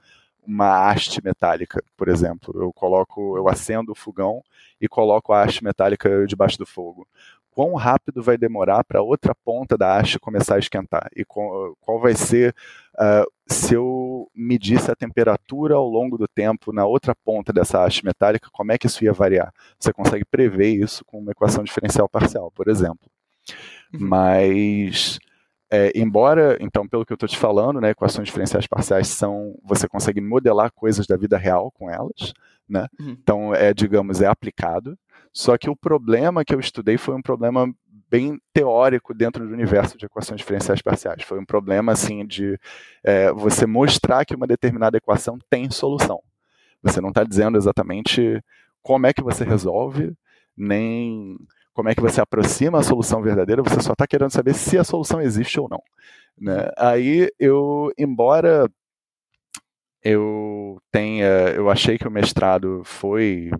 uma 0.45 0.89
haste 0.89 1.23
metálica, 1.23 1.83
por 1.95 2.07
exemplo. 2.07 2.53
Eu 2.61 2.73
coloco, 2.73 3.37
eu 3.37 3.47
acendo 3.47 3.91
o 3.91 3.95
fogão 3.95 4.43
e 4.79 4.87
coloco 4.87 5.33
a 5.33 5.43
haste 5.43 5.63
metálica 5.63 6.25
debaixo 6.27 6.57
do 6.57 6.65
fogo 6.65 7.07
quão 7.51 7.75
rápido 7.75 8.23
vai 8.23 8.37
demorar 8.37 8.83
para 8.83 9.01
outra 9.01 9.35
ponta 9.35 9.77
da 9.77 9.97
haste 9.97 10.17
começar 10.17 10.55
a 10.55 10.59
esquentar 10.59 11.09
e 11.15 11.23
qual, 11.23 11.75
qual 11.81 11.99
vai 11.99 12.15
ser 12.15 12.55
uh, 12.95 13.29
se 13.45 13.75
eu 13.75 14.29
medisse 14.33 14.89
a 14.89 14.95
temperatura 14.95 15.75
ao 15.75 15.87
longo 15.87 16.17
do 16.17 16.27
tempo 16.27 16.71
na 16.71 16.85
outra 16.85 17.13
ponta 17.13 17.51
dessa 17.51 17.83
haste 17.83 18.05
metálica, 18.05 18.49
como 18.51 18.71
é 18.71 18.77
que 18.77 18.87
isso 18.87 19.03
ia 19.03 19.11
variar? 19.11 19.53
Você 19.77 19.91
consegue 19.91 20.23
prever 20.23 20.69
isso 20.69 21.03
com 21.05 21.19
uma 21.19 21.31
equação 21.31 21.63
diferencial 21.63 22.07
parcial, 22.07 22.49
por 22.51 22.69
exemplo. 22.69 23.11
Uhum. 23.93 24.07
Mas 24.07 25.19
é, 25.71 25.91
embora, 25.95 26.57
então, 26.59 26.85
pelo 26.85 27.05
que 27.05 27.13
eu 27.13 27.15
estou 27.15 27.29
te 27.29 27.37
falando, 27.37 27.79
né, 27.79 27.91
equações 27.91 28.27
diferenciais 28.27 28.67
parciais 28.67 29.07
são, 29.07 29.57
você 29.63 29.87
consegue 29.87 30.19
modelar 30.19 30.69
coisas 30.73 31.07
da 31.07 31.15
vida 31.15 31.37
real 31.37 31.71
com 31.71 31.89
elas, 31.89 32.33
né? 32.67 32.87
Uhum. 32.99 33.11
Então, 33.11 33.55
é, 33.55 33.73
digamos, 33.73 34.21
é 34.21 34.27
aplicado. 34.27 34.99
Só 35.31 35.57
que 35.57 35.69
o 35.69 35.75
problema 35.75 36.43
que 36.43 36.53
eu 36.53 36.59
estudei 36.59 36.97
foi 36.97 37.15
um 37.15 37.21
problema 37.21 37.73
bem 38.09 38.37
teórico 38.51 39.13
dentro 39.13 39.47
do 39.47 39.53
universo 39.53 39.97
de 39.97 40.05
equações 40.05 40.39
diferenciais 40.39 40.81
parciais. 40.81 41.23
Foi 41.23 41.39
um 41.39 41.45
problema 41.45 41.93
assim 41.93 42.25
de 42.25 42.59
é, 43.01 43.31
você 43.31 43.65
mostrar 43.65 44.25
que 44.25 44.35
uma 44.35 44.45
determinada 44.45 44.97
equação 44.97 45.39
tem 45.49 45.71
solução. 45.71 46.21
Você 46.83 46.99
não 46.99 47.09
está 47.09 47.23
dizendo 47.23 47.57
exatamente 47.57 48.43
como 48.83 49.07
é 49.07 49.13
que 49.13 49.23
você 49.23 49.45
resolve, 49.45 50.13
nem 50.57 51.37
como 51.73 51.89
é 51.89 51.95
que 51.95 52.01
você 52.01 52.21
aproxima 52.21 52.79
a 52.79 52.83
solução 52.83 53.21
verdadeira, 53.21 53.63
você 53.63 53.81
só 53.81 53.93
está 53.93 54.05
querendo 54.05 54.31
saber 54.31 54.53
se 54.53 54.77
a 54.77 54.83
solução 54.83 55.21
existe 55.21 55.59
ou 55.59 55.69
não. 55.69 55.81
Né? 56.37 56.69
Aí 56.77 57.29
eu, 57.39 57.91
embora 57.97 58.69
eu 60.03 60.81
tenha, 60.91 61.25
eu 61.55 61.69
achei 61.69 61.97
que 61.97 62.07
o 62.07 62.11
mestrado 62.11 62.81
foi 62.83 63.51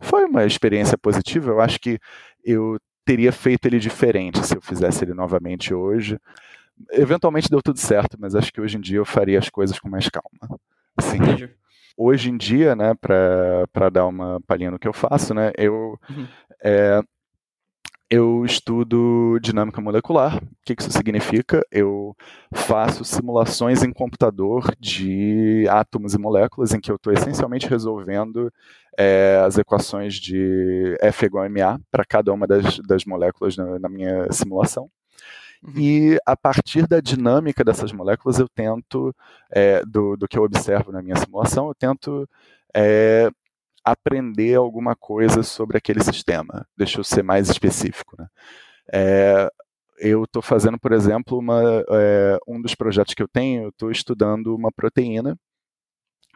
foi 0.00 0.24
uma 0.24 0.44
experiência 0.44 0.96
positiva. 0.96 1.50
Eu 1.50 1.60
acho 1.60 1.78
que 1.78 1.98
eu 2.44 2.78
teria 3.04 3.32
feito 3.32 3.66
ele 3.66 3.78
diferente 3.78 4.44
se 4.46 4.56
eu 4.56 4.60
fizesse 4.62 5.04
ele 5.04 5.14
novamente 5.14 5.74
hoje. 5.74 6.18
Eventualmente 6.92 7.50
deu 7.50 7.60
tudo 7.62 7.78
certo, 7.78 8.16
mas 8.18 8.34
acho 8.34 8.52
que 8.52 8.60
hoje 8.60 8.78
em 8.78 8.80
dia 8.80 8.98
eu 8.98 9.04
faria 9.04 9.38
as 9.38 9.50
coisas 9.50 9.78
com 9.78 9.88
mais 9.88 10.08
calma. 10.08 10.58
Sim. 11.00 11.18
hoje 11.96 12.30
em 12.30 12.36
dia, 12.36 12.74
né, 12.74 12.94
para 12.94 13.90
dar 13.90 14.06
uma 14.06 14.40
palhinha 14.46 14.70
no 14.70 14.78
que 14.78 14.88
eu 14.88 14.92
faço, 14.92 15.34
né, 15.34 15.52
eu, 15.56 15.98
uhum. 16.08 16.26
é, 16.62 17.02
eu 18.10 18.44
estudo 18.44 19.38
dinâmica 19.40 19.80
molecular. 19.80 20.36
O 20.36 20.48
que 20.64 20.74
isso 20.78 20.90
significa? 20.90 21.64
Eu 21.70 22.16
faço 22.52 23.04
simulações 23.04 23.84
em 23.84 23.92
computador 23.92 24.74
de 24.80 25.64
átomos 25.68 26.12
e 26.12 26.18
moléculas, 26.18 26.74
em 26.74 26.80
que 26.80 26.90
eu 26.90 26.96
estou 26.96 27.12
essencialmente 27.12 27.68
resolvendo 27.68 28.52
é, 28.98 29.40
as 29.46 29.56
equações 29.58 30.14
de 30.16 30.96
F 31.00 31.24
igual 31.24 31.44
a 31.44 31.48
MA 31.48 31.80
para 31.88 32.04
cada 32.04 32.32
uma 32.32 32.46
das, 32.48 32.80
das 32.80 33.04
moléculas 33.04 33.56
na, 33.56 33.78
na 33.78 33.88
minha 33.88 34.26
simulação. 34.32 34.90
Uhum. 35.62 35.72
E 35.76 36.18
a 36.26 36.36
partir 36.36 36.88
da 36.88 37.00
dinâmica 37.00 37.62
dessas 37.62 37.92
moléculas, 37.92 38.40
eu 38.40 38.48
tento, 38.48 39.14
é, 39.50 39.84
do, 39.84 40.16
do 40.16 40.26
que 40.26 40.36
eu 40.36 40.42
observo 40.42 40.90
na 40.90 41.00
minha 41.00 41.16
simulação, 41.16 41.68
eu 41.68 41.74
tento 41.74 42.28
é, 42.74 43.30
aprender 43.84 44.54
alguma 44.54 44.94
coisa 44.94 45.42
sobre 45.42 45.78
aquele 45.78 46.02
sistema. 46.02 46.66
Deixa 46.76 47.00
eu 47.00 47.04
ser 47.04 47.22
mais 47.22 47.48
específico. 47.48 48.16
Né? 48.18 48.26
É, 48.92 49.50
eu 49.98 50.24
estou 50.24 50.42
fazendo, 50.42 50.78
por 50.78 50.92
exemplo, 50.92 51.38
uma, 51.38 51.62
é, 51.90 52.38
um 52.46 52.60
dos 52.60 52.74
projetos 52.74 53.14
que 53.14 53.22
eu 53.22 53.28
tenho, 53.28 53.64
eu 53.64 53.68
estou 53.68 53.90
estudando 53.90 54.54
uma 54.54 54.72
proteína 54.72 55.36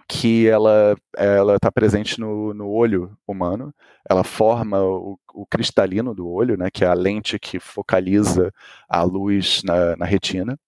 que 0.07 0.46
ela 0.46 0.96
ela 1.16 1.57
está 1.57 1.72
presente 1.72 2.20
no, 2.20 2.52
no 2.52 2.68
olho 2.68 3.16
humano. 3.26 3.74
Ela 4.09 4.22
forma 4.22 4.83
o, 4.83 5.18
o, 5.33 5.46
cristalino 5.46 6.14
do 6.14 6.28
olho, 6.28 6.57
né, 6.59 6.68
que 6.70 6.85
é 6.85 6.88
a 6.88 6.94
lente 6.94 7.38
que 7.38 7.59
focaliza 7.59 8.52
a 8.88 9.02
luz 9.02 9.62
na, 9.64 9.96
na 9.96 10.04
retina. 10.04 10.59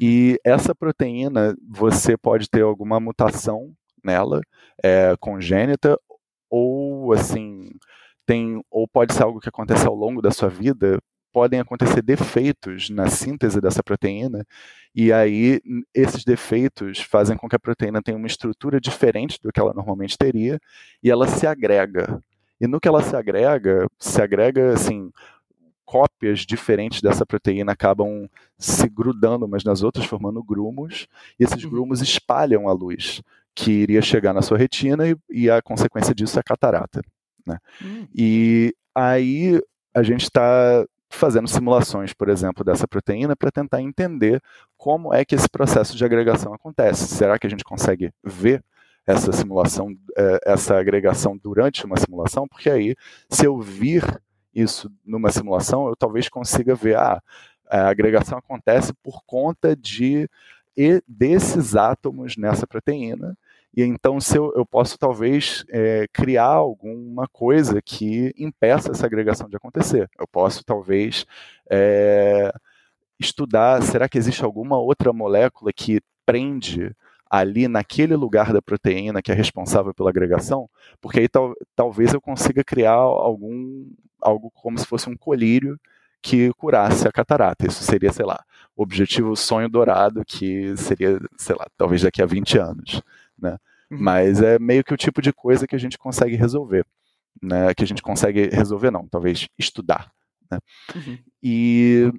E 0.00 0.32
uhum. 0.32 0.52
essa 0.52 0.74
proteína, 0.74 1.54
você 1.68 2.16
pode 2.16 2.48
ter 2.50 2.62
alguma 2.62 2.98
mutação 2.98 3.72
nela, 4.02 4.40
é, 4.82 5.14
congênita, 5.20 5.96
ou 6.52 7.14
assim 7.14 7.70
tem 8.26 8.62
ou 8.70 8.86
pode 8.86 9.14
ser 9.14 9.22
algo 9.22 9.40
que 9.40 9.48
acontece 9.48 9.86
ao 9.86 9.94
longo 9.94 10.20
da 10.20 10.30
sua 10.30 10.50
vida 10.50 11.00
podem 11.32 11.58
acontecer 11.58 12.02
defeitos 12.02 12.90
na 12.90 13.08
síntese 13.08 13.60
dessa 13.60 13.82
proteína, 13.82 14.46
e 14.94 15.12
aí 15.12 15.60
esses 15.94 16.24
defeitos 16.24 17.00
fazem 17.00 17.36
com 17.36 17.48
que 17.48 17.56
a 17.56 17.58
proteína 17.58 18.02
tenha 18.02 18.18
uma 18.18 18.26
estrutura 18.26 18.78
diferente 18.78 19.38
do 19.42 19.50
que 19.50 19.58
ela 19.58 19.72
normalmente 19.72 20.18
teria, 20.18 20.60
e 21.02 21.10
ela 21.10 21.26
se 21.26 21.46
agrega. 21.46 22.22
E 22.60 22.66
no 22.66 22.78
que 22.78 22.86
ela 22.86 23.02
se 23.02 23.16
agrega, 23.16 23.88
se 23.98 24.20
agrega 24.20 24.74
assim, 24.74 25.10
cópias 25.92 26.46
diferentes 26.46 27.02
dessa 27.02 27.26
proteína 27.26 27.72
acabam 27.72 28.26
se 28.58 28.88
grudando 28.88 29.44
umas 29.44 29.62
nas 29.62 29.82
outras, 29.82 30.06
formando 30.06 30.42
grumos, 30.42 31.06
e 31.38 31.44
esses 31.44 31.62
uhum. 31.62 31.68
grumos 31.68 32.00
espalham 32.00 32.66
a 32.66 32.72
luz 32.72 33.20
que 33.54 33.70
iria 33.70 34.00
chegar 34.00 34.32
na 34.32 34.40
sua 34.40 34.56
retina 34.56 35.06
e, 35.06 35.14
e 35.28 35.50
a 35.50 35.60
consequência 35.60 36.14
disso 36.14 36.38
é 36.38 36.40
a 36.40 36.42
catarata. 36.42 37.02
Né? 37.46 37.58
Hum. 37.84 38.06
E 38.14 38.74
aí 38.94 39.60
a 39.94 40.02
gente 40.02 40.22
está 40.22 40.82
fazendo 41.10 41.46
simulações, 41.46 42.14
por 42.14 42.30
exemplo, 42.30 42.64
dessa 42.64 42.88
proteína 42.88 43.36
para 43.36 43.52
tentar 43.52 43.82
entender 43.82 44.40
como 44.78 45.12
é 45.12 45.26
que 45.26 45.34
esse 45.34 45.46
processo 45.46 45.94
de 45.94 46.06
agregação 46.06 46.54
acontece. 46.54 47.06
Será 47.06 47.38
que 47.38 47.46
a 47.46 47.50
gente 47.50 47.64
consegue 47.64 48.10
ver 48.24 48.64
essa 49.06 49.30
simulação, 49.30 49.94
é, 50.16 50.38
essa 50.46 50.78
agregação 50.78 51.36
durante 51.36 51.84
uma 51.84 51.98
simulação? 51.98 52.48
Porque 52.48 52.70
aí, 52.70 52.96
se 53.28 53.44
eu 53.44 53.60
vir 53.60 54.02
isso 54.54 54.90
numa 55.04 55.30
simulação, 55.30 55.88
eu 55.88 55.96
talvez 55.96 56.28
consiga 56.28 56.74
ver 56.74 56.96
ah, 56.96 57.22
a 57.68 57.88
agregação 57.88 58.38
acontece 58.38 58.92
por 59.02 59.22
conta 59.24 59.74
de 59.76 60.28
desses 61.06 61.76
átomos 61.76 62.36
nessa 62.36 62.66
proteína 62.66 63.36
e 63.74 63.82
então, 63.82 64.20
se 64.20 64.36
eu, 64.36 64.52
eu 64.54 64.66
posso 64.66 64.98
talvez 64.98 65.64
é, 65.70 66.06
criar 66.12 66.46
alguma 66.46 67.26
coisa 67.28 67.80
que 67.80 68.32
impeça 68.36 68.92
essa 68.92 69.06
agregação 69.06 69.48
de 69.48 69.56
acontecer. 69.56 70.10
Eu 70.18 70.26
posso 70.28 70.62
talvez 70.64 71.24
é, 71.70 72.52
estudar, 73.18 73.82
será 73.82 74.08
que 74.08 74.18
existe 74.18 74.44
alguma 74.44 74.78
outra 74.78 75.12
molécula 75.12 75.72
que 75.72 76.00
prende 76.26 76.94
ali 77.30 77.66
naquele 77.66 78.14
lugar 78.14 78.52
da 78.52 78.60
proteína 78.60 79.22
que 79.22 79.32
é 79.32 79.34
responsável 79.34 79.94
pela 79.94 80.10
agregação? 80.10 80.68
Porque 81.00 81.20
aí 81.20 81.28
tal, 81.28 81.54
talvez 81.74 82.12
eu 82.12 82.20
consiga 82.20 82.62
criar 82.62 82.92
algum 82.92 83.86
algo 84.22 84.50
como 84.54 84.78
se 84.78 84.86
fosse 84.86 85.08
um 85.10 85.16
colírio 85.16 85.78
que 86.22 86.52
curasse 86.54 87.06
a 87.06 87.12
catarata. 87.12 87.66
Isso 87.66 87.82
seria, 87.82 88.12
sei 88.12 88.24
lá, 88.24 88.42
o 88.76 88.82
objetivo 88.82 89.36
sonho 89.36 89.68
dourado 89.68 90.24
que 90.24 90.76
seria, 90.76 91.20
sei 91.36 91.56
lá, 91.56 91.66
talvez 91.76 92.02
daqui 92.02 92.22
a 92.22 92.26
20 92.26 92.58
anos 92.58 93.02
né? 93.42 93.58
Uhum. 93.90 93.98
Mas 94.00 94.40
é 94.40 94.58
meio 94.58 94.84
que 94.84 94.94
o 94.94 94.96
tipo 94.96 95.20
de 95.20 95.32
coisa 95.32 95.66
que 95.66 95.74
a 95.74 95.78
gente 95.78 95.98
consegue 95.98 96.36
resolver, 96.36 96.86
né? 97.42 97.74
Que 97.74 97.82
a 97.82 97.86
gente 97.86 98.00
consegue 98.00 98.48
resolver, 98.48 98.90
não, 98.90 99.06
talvez 99.08 99.48
estudar, 99.58 100.10
né? 100.50 100.58
Uhum. 100.94 101.18
E 101.42 102.12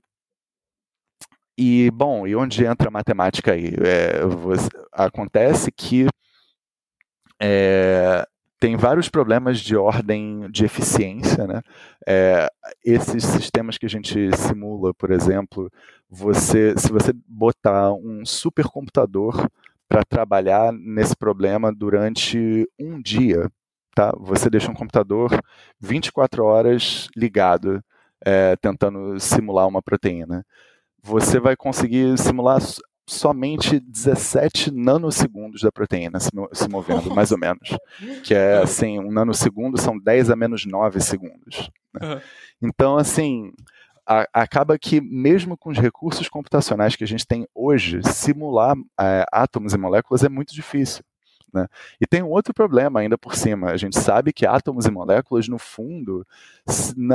e 1.57 1.91
bom, 1.91 2.27
e 2.27 2.35
onde 2.35 2.65
entra 2.65 2.87
a 2.87 2.91
matemática 2.91 3.53
aí? 3.53 3.73
É, 3.79 4.25
você, 4.25 4.69
acontece 4.91 5.71
que 5.71 6.07
é, 7.39 8.27
tem 8.63 8.77
vários 8.77 9.09
problemas 9.09 9.59
de 9.59 9.75
ordem 9.75 10.49
de 10.49 10.63
eficiência, 10.63 11.45
né? 11.45 11.61
É, 12.07 12.49
esses 12.81 13.21
sistemas 13.25 13.77
que 13.77 13.85
a 13.85 13.89
gente 13.89 14.33
simula, 14.37 14.93
por 14.93 15.11
exemplo, 15.11 15.69
você, 16.09 16.73
se 16.77 16.89
você 16.89 17.11
botar 17.27 17.91
um 17.91 18.25
supercomputador 18.25 19.49
para 19.85 20.05
trabalhar 20.05 20.71
nesse 20.71 21.13
problema 21.13 21.73
durante 21.73 22.65
um 22.79 23.01
dia. 23.01 23.51
Tá? 23.93 24.13
Você 24.17 24.49
deixa 24.49 24.71
um 24.71 24.73
computador 24.73 25.37
24 25.81 26.45
horas 26.45 27.09
ligado, 27.17 27.83
é, 28.25 28.55
tentando 28.55 29.19
simular 29.19 29.67
uma 29.67 29.81
proteína. 29.81 30.45
Você 31.01 31.37
vai 31.37 31.57
conseguir 31.57 32.17
simular 32.17 32.61
somente 33.07 33.79
17 33.79 34.71
nanosegundos 34.71 35.61
da 35.61 35.71
proteína 35.71 36.19
se, 36.19 36.29
se 36.53 36.69
movendo, 36.69 37.13
mais 37.13 37.31
ou 37.31 37.37
menos. 37.37 37.77
Que 38.23 38.33
é 38.33 38.57
assim, 38.63 38.99
um 38.99 39.11
nanosegundo 39.11 39.79
são 39.79 39.97
10 39.97 40.29
a 40.29 40.35
menos 40.35 40.65
9 40.65 40.99
segundos. 41.01 41.69
Né? 41.93 42.21
Então, 42.61 42.97
assim, 42.97 43.51
a, 44.05 44.27
acaba 44.33 44.77
que, 44.77 45.01
mesmo 45.01 45.57
com 45.57 45.69
os 45.69 45.77
recursos 45.77 46.29
computacionais 46.29 46.95
que 46.95 47.03
a 47.03 47.07
gente 47.07 47.25
tem 47.25 47.47
hoje, 47.53 48.01
simular 48.03 48.75
é, 48.99 49.25
átomos 49.31 49.73
e 49.73 49.77
moléculas 49.77 50.23
é 50.23 50.29
muito 50.29 50.53
difícil. 50.53 51.03
Né? 51.53 51.67
E 52.01 52.07
tem 52.07 52.23
um 52.23 52.29
outro 52.29 52.53
problema 52.53 52.99
ainda 52.99 53.17
por 53.17 53.35
cima. 53.35 53.69
A 53.69 53.77
gente 53.77 53.99
sabe 53.99 54.33
que 54.33 54.45
átomos 54.45 54.85
e 54.85 54.91
moléculas, 54.91 55.47
no 55.47 55.59
fundo, 55.59 56.25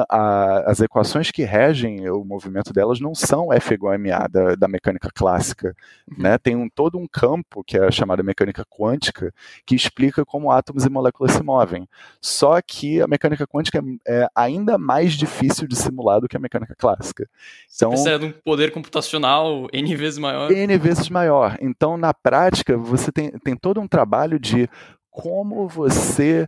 as 0.08 0.80
equações 0.80 1.30
que 1.30 1.42
regem 1.42 2.08
o 2.08 2.24
movimento 2.24 2.72
delas 2.72 3.00
não 3.00 3.14
são 3.14 3.52
F 3.52 3.74
igual 3.74 3.94
a 3.94 3.98
ma 3.98 4.28
da, 4.28 4.54
da 4.54 4.68
mecânica 4.68 5.10
clássica. 5.12 5.74
Uhum. 6.10 6.22
Né? 6.22 6.38
Tem 6.38 6.54
um, 6.54 6.68
todo 6.68 6.98
um 6.98 7.06
campo, 7.06 7.64
que 7.64 7.76
é 7.76 7.86
a 7.86 7.90
chamada 7.90 8.22
mecânica 8.22 8.64
quântica, 8.64 9.34
que 9.66 9.74
explica 9.74 10.24
como 10.24 10.52
átomos 10.52 10.84
e 10.84 10.90
moléculas 10.90 11.32
se 11.32 11.42
movem. 11.42 11.88
Só 12.20 12.60
que 12.62 13.00
a 13.00 13.08
mecânica 13.08 13.46
quântica 13.46 13.82
é, 14.06 14.22
é 14.22 14.28
ainda 14.34 14.78
mais 14.78 15.14
difícil 15.14 15.66
de 15.66 15.74
simular 15.74 16.20
do 16.20 16.28
que 16.28 16.36
a 16.36 16.40
mecânica 16.40 16.74
clássica. 16.76 17.28
Então, 17.74 17.90
Você 17.90 18.10
precisa 18.10 18.18
de 18.18 18.26
um 18.26 18.32
poder 18.44 18.70
computacional 18.70 19.66
N 19.72 19.96
vezes 19.96 20.18
maior. 20.18 20.50
N 20.50 20.78
vezes 20.78 21.08
maior. 21.08 21.56
Então, 21.60 21.96
na 21.96 22.14
prática, 22.14 22.76
você 22.76 23.10
tem, 23.10 23.30
tem 23.30 23.56
todo 23.56 23.80
um 23.80 23.88
trabalho 23.88 24.27
trabalho 24.28 24.38
de 24.38 24.68
como 25.10 25.66
você 25.66 26.46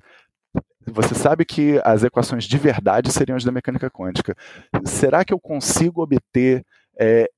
você 0.86 1.14
sabe 1.14 1.44
que 1.44 1.80
as 1.84 2.02
equações 2.02 2.44
de 2.44 2.58
verdade 2.58 3.12
seriam 3.12 3.36
as 3.36 3.44
da 3.44 3.52
mecânica 3.52 3.90
quântica. 3.90 4.34
Será 4.86 5.24
que 5.24 5.32
eu 5.32 5.38
consigo 5.38 6.02
obter 6.02 6.64
é, 6.98 7.30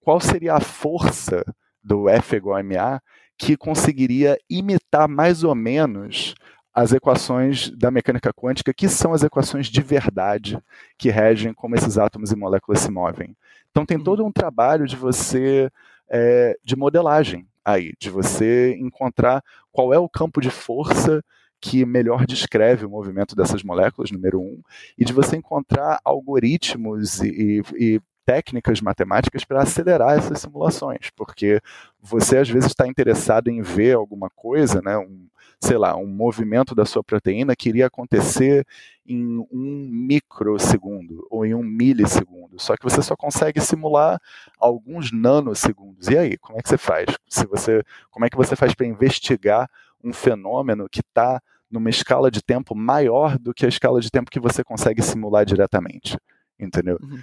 qual 0.00 0.20
seria 0.20 0.54
a 0.54 0.60
força 0.60 1.42
do 1.82 2.08
F 2.08 2.36
igual 2.36 2.58
a 2.58 2.62
ma 2.62 3.00
que 3.36 3.56
conseguiria 3.56 4.38
imitar 4.48 5.08
mais 5.08 5.42
ou 5.42 5.54
menos 5.54 6.34
as 6.74 6.92
equações 6.92 7.70
da 7.70 7.90
mecânica 7.90 8.32
quântica, 8.32 8.72
que 8.72 8.88
são 8.88 9.12
as 9.12 9.24
equações 9.24 9.66
de 9.66 9.80
verdade 9.80 10.58
que 10.96 11.10
regem 11.10 11.52
como 11.52 11.74
esses 11.74 11.98
átomos 11.98 12.30
e 12.30 12.36
moléculas 12.36 12.80
se 12.80 12.90
movem. 12.90 13.34
Então 13.70 13.84
tem 13.84 13.98
todo 13.98 14.24
um 14.24 14.30
trabalho 14.30 14.86
de 14.86 14.94
você 14.94 15.70
é, 16.08 16.56
de 16.62 16.76
modelagem 16.76 17.49
aí, 17.64 17.92
de 17.98 18.10
você 18.10 18.76
encontrar 18.78 19.42
qual 19.72 19.92
é 19.92 19.98
o 19.98 20.08
campo 20.08 20.40
de 20.40 20.50
força 20.50 21.22
que 21.60 21.84
melhor 21.84 22.26
descreve 22.26 22.86
o 22.86 22.90
movimento 22.90 23.36
dessas 23.36 23.62
moléculas, 23.62 24.10
número 24.10 24.40
um, 24.40 24.62
e 24.96 25.04
de 25.04 25.12
você 25.12 25.36
encontrar 25.36 26.00
algoritmos 26.04 27.20
e, 27.20 27.62
e 27.76 28.00
técnicas 28.30 28.80
matemáticas 28.80 29.44
para 29.44 29.62
acelerar 29.62 30.16
essas 30.16 30.38
simulações, 30.40 31.10
porque 31.16 31.60
você 32.00 32.38
às 32.38 32.48
vezes 32.48 32.68
está 32.68 32.86
interessado 32.86 33.48
em 33.48 33.60
ver 33.60 33.96
alguma 33.96 34.30
coisa, 34.30 34.80
né, 34.80 34.96
um, 34.96 35.26
sei 35.58 35.76
lá, 35.76 35.96
um 35.96 36.06
movimento 36.06 36.72
da 36.72 36.86
sua 36.86 37.02
proteína 37.02 37.56
que 37.56 37.68
iria 37.68 37.88
acontecer 37.88 38.64
em 39.04 39.44
um 39.50 39.88
microsegundo 39.90 41.26
ou 41.28 41.44
em 41.44 41.54
um 41.54 41.62
milissegundo, 41.64 42.56
só 42.56 42.76
que 42.76 42.84
você 42.84 43.02
só 43.02 43.16
consegue 43.16 43.60
simular 43.60 44.20
alguns 44.56 45.10
nanosegundos. 45.10 46.06
E 46.06 46.16
aí, 46.16 46.38
como 46.38 46.56
é 46.56 46.62
que 46.62 46.68
você 46.68 46.78
faz? 46.78 47.06
Se 47.28 47.44
você, 47.46 47.82
como 48.12 48.24
é 48.24 48.30
que 48.30 48.36
você 48.36 48.54
faz 48.54 48.76
para 48.76 48.86
investigar 48.86 49.68
um 50.04 50.12
fenômeno 50.12 50.88
que 50.88 51.00
está 51.00 51.42
numa 51.68 51.90
escala 51.90 52.30
de 52.30 52.40
tempo 52.40 52.76
maior 52.76 53.36
do 53.40 53.52
que 53.52 53.66
a 53.66 53.68
escala 53.68 54.00
de 54.00 54.08
tempo 54.08 54.30
que 54.30 54.38
você 54.38 54.62
consegue 54.62 55.02
simular 55.02 55.44
diretamente, 55.44 56.16
entendeu? 56.60 56.96
Uhum. 57.02 57.18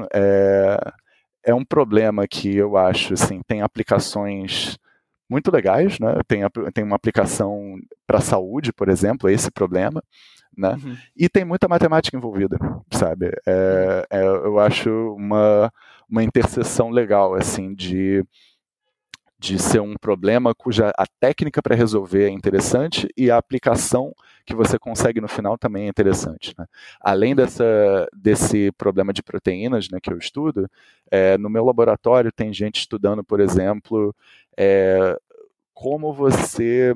Então, 0.00 0.08
é, 0.12 0.92
é 1.46 1.54
um 1.54 1.64
problema 1.64 2.26
que 2.26 2.54
eu 2.56 2.76
acho, 2.76 3.14
assim, 3.14 3.40
tem 3.46 3.62
aplicações 3.62 4.78
muito 5.28 5.50
legais, 5.50 5.98
né? 5.98 6.14
Tem, 6.26 6.42
tem 6.74 6.84
uma 6.84 6.96
aplicação 6.96 7.76
para 8.06 8.20
saúde, 8.20 8.72
por 8.72 8.88
exemplo, 8.88 9.28
esse 9.28 9.50
problema, 9.50 10.02
né? 10.56 10.76
Uhum. 10.82 10.96
E 11.16 11.28
tem 11.28 11.44
muita 11.44 11.68
matemática 11.68 12.16
envolvida, 12.16 12.58
sabe? 12.90 13.30
É, 13.46 14.06
é, 14.10 14.22
eu 14.24 14.58
acho 14.58 14.90
uma, 15.14 15.72
uma 16.08 16.24
interseção 16.24 16.90
legal, 16.90 17.34
assim, 17.34 17.74
de 17.74 18.24
de 19.40 19.58
ser 19.58 19.80
um 19.80 19.94
problema 19.98 20.54
cuja 20.54 20.92
a 20.98 21.06
técnica 21.18 21.62
para 21.62 21.74
resolver 21.74 22.26
é 22.26 22.28
interessante 22.28 23.08
e 23.16 23.30
a 23.30 23.38
aplicação 23.38 24.14
que 24.44 24.54
você 24.54 24.78
consegue 24.78 25.18
no 25.18 25.28
final 25.28 25.56
também 25.56 25.86
é 25.86 25.88
interessante. 25.88 26.54
Né? 26.58 26.66
Além 27.00 27.34
dessa, 27.34 28.06
desse 28.12 28.70
problema 28.72 29.14
de 29.14 29.22
proteínas 29.22 29.88
né, 29.88 29.98
que 29.98 30.12
eu 30.12 30.18
estudo, 30.18 30.68
é, 31.10 31.38
no 31.38 31.48
meu 31.48 31.64
laboratório 31.64 32.30
tem 32.30 32.52
gente 32.52 32.80
estudando, 32.80 33.24
por 33.24 33.40
exemplo, 33.40 34.14
é, 34.58 35.18
como 35.72 36.12
você 36.12 36.94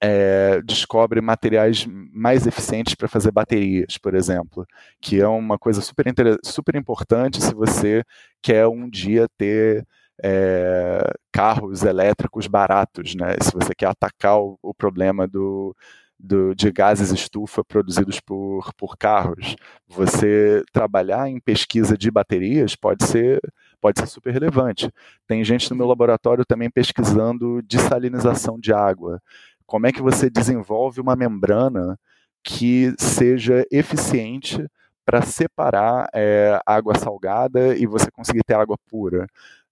é, 0.00 0.62
descobre 0.62 1.20
materiais 1.20 1.86
mais 1.86 2.46
eficientes 2.46 2.94
para 2.94 3.08
fazer 3.08 3.30
baterias, 3.30 3.98
por 3.98 4.14
exemplo, 4.14 4.66
que 5.02 5.20
é 5.20 5.28
uma 5.28 5.58
coisa 5.58 5.82
super, 5.82 6.06
super 6.42 6.76
importante 6.76 7.42
se 7.42 7.54
você 7.54 8.02
quer 8.40 8.66
um 8.66 8.88
dia 8.88 9.28
ter 9.36 9.86
é, 10.22 11.12
carros 11.32 11.82
elétricos 11.82 12.46
baratos, 12.46 13.14
né? 13.14 13.36
Se 13.42 13.52
você 13.52 13.74
quer 13.74 13.86
atacar 13.88 14.38
o, 14.40 14.58
o 14.62 14.74
problema 14.74 15.26
do, 15.26 15.74
do, 16.18 16.54
de 16.54 16.70
gases 16.72 17.10
estufa 17.10 17.64
produzidos 17.64 18.20
por, 18.20 18.72
por 18.74 18.96
carros, 18.96 19.56
você 19.86 20.62
trabalhar 20.72 21.28
em 21.28 21.38
pesquisa 21.40 21.96
de 21.96 22.10
baterias 22.10 22.74
pode 22.74 23.04
ser 23.04 23.40
pode 23.80 24.00
ser 24.00 24.06
super 24.06 24.32
relevante. 24.32 24.90
Tem 25.26 25.44
gente 25.44 25.70
no 25.70 25.76
meu 25.76 25.86
laboratório 25.86 26.44
também 26.44 26.70
pesquisando 26.70 27.62
dessalinização 27.62 28.58
de 28.58 28.72
água. 28.72 29.20
Como 29.66 29.86
é 29.86 29.92
que 29.92 30.02
você 30.02 30.30
desenvolve 30.30 31.00
uma 31.00 31.14
membrana 31.14 31.98
que 32.42 32.94
seja 32.98 33.64
eficiente 33.70 34.66
para 35.04 35.22
separar 35.22 36.08
é, 36.14 36.58
água 36.66 36.94
salgada 36.98 37.76
e 37.76 37.86
você 37.86 38.10
conseguir 38.10 38.42
ter 38.44 38.54
água 38.54 38.76
pura? 38.88 39.26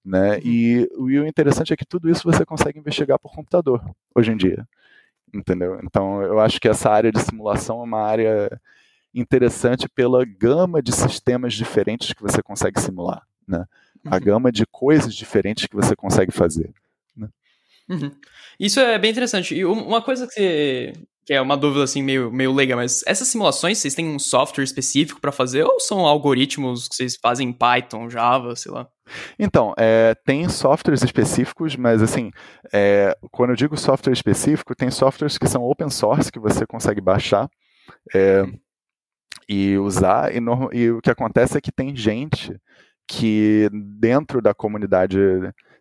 Né? 0.05 0.35
Uhum. 0.35 0.41
E, 0.45 0.89
e 1.13 1.19
o 1.19 1.27
interessante 1.27 1.73
é 1.73 1.77
que 1.77 1.87
tudo 1.87 2.11
isso 2.11 2.31
você 2.31 2.45
consegue 2.45 2.79
investigar 2.79 3.19
por 3.19 3.33
computador 3.33 3.83
hoje 4.15 4.31
em 4.31 4.37
dia. 4.37 4.69
Entendeu? 5.33 5.81
Então 5.83 6.23
eu 6.23 6.39
acho 6.39 6.61
que 6.61 6.69
essa 6.69 6.91
área 6.91 7.11
de 7.11 7.21
simulação 7.21 7.81
é 7.81 7.85
uma 7.85 8.03
área 8.03 8.61
interessante 9.15 9.89
pela 9.89 10.25
gama 10.25 10.83
de 10.83 10.93
sistemas 10.93 11.55
diferentes 11.55 12.13
que 12.13 12.23
você 12.23 12.43
consegue 12.43 12.81
simular. 12.81 13.23
Né? 13.47 13.65
A 14.05 14.17
uhum. 14.17 14.21
gama 14.21 14.53
de 14.53 14.67
coisas 14.67 15.15
diferentes 15.15 15.67
que 15.67 15.75
você 15.75 15.97
consegue 15.97 16.33
fazer. 16.33 16.73
Né? 17.17 17.29
Uhum. 17.89 18.11
Isso 18.61 18.81
é 18.81 18.99
bem 18.99 19.11
interessante. 19.11 19.55
E 19.55 19.65
uma 19.65 20.03
coisa 20.03 20.27
que, 20.27 20.93
que 21.25 21.33
é 21.33 21.41
uma 21.41 21.57
dúvida 21.57 21.85
assim 21.85 22.03
meio, 22.03 22.31
meio 22.31 22.53
leiga, 22.53 22.77
mas 22.77 23.03
essas 23.07 23.29
simulações, 23.29 23.79
vocês 23.79 23.95
têm 23.95 24.07
um 24.07 24.19
software 24.19 24.65
específico 24.65 25.21
para 25.21 25.33
fazer 25.33 25.65
ou 25.65 25.81
são 25.81 26.01
algoritmos 26.07 26.87
que 26.89 26.97
vocês 26.97 27.17
fazem 27.17 27.49
em 27.49 27.53
Python, 27.53 28.11
Java, 28.11 28.55
sei 28.55 28.73
lá? 28.73 28.89
Então, 29.39 29.75
é, 29.79 30.15
tem 30.25 30.49
softwares 30.49 31.03
específicos, 31.03 31.77
mas 31.77 32.03
assim, 32.03 32.31
é, 32.73 33.17
quando 33.31 33.51
eu 33.51 33.57
digo 33.57 33.77
software 33.77 34.13
específico, 34.13 34.75
tem 34.75 34.91
softwares 34.91 35.39
que 35.39 35.49
são 35.49 35.63
open 35.63 35.91
source 35.91 36.31
que 36.31 36.39
você 36.39 36.67
consegue 36.67 37.01
baixar 37.01 37.49
é, 38.15 38.45
e 39.49 39.77
usar, 39.79 40.35
e, 40.35 40.41
no, 40.41 40.71
e 40.73 40.91
o 40.91 41.01
que 41.01 41.11
acontece 41.11 41.57
é 41.57 41.61
que 41.61 41.73
tem 41.73 41.95
gente 41.97 42.55
que 43.07 43.69
dentro 43.73 44.41
da 44.41 44.55
comunidade 44.55 45.19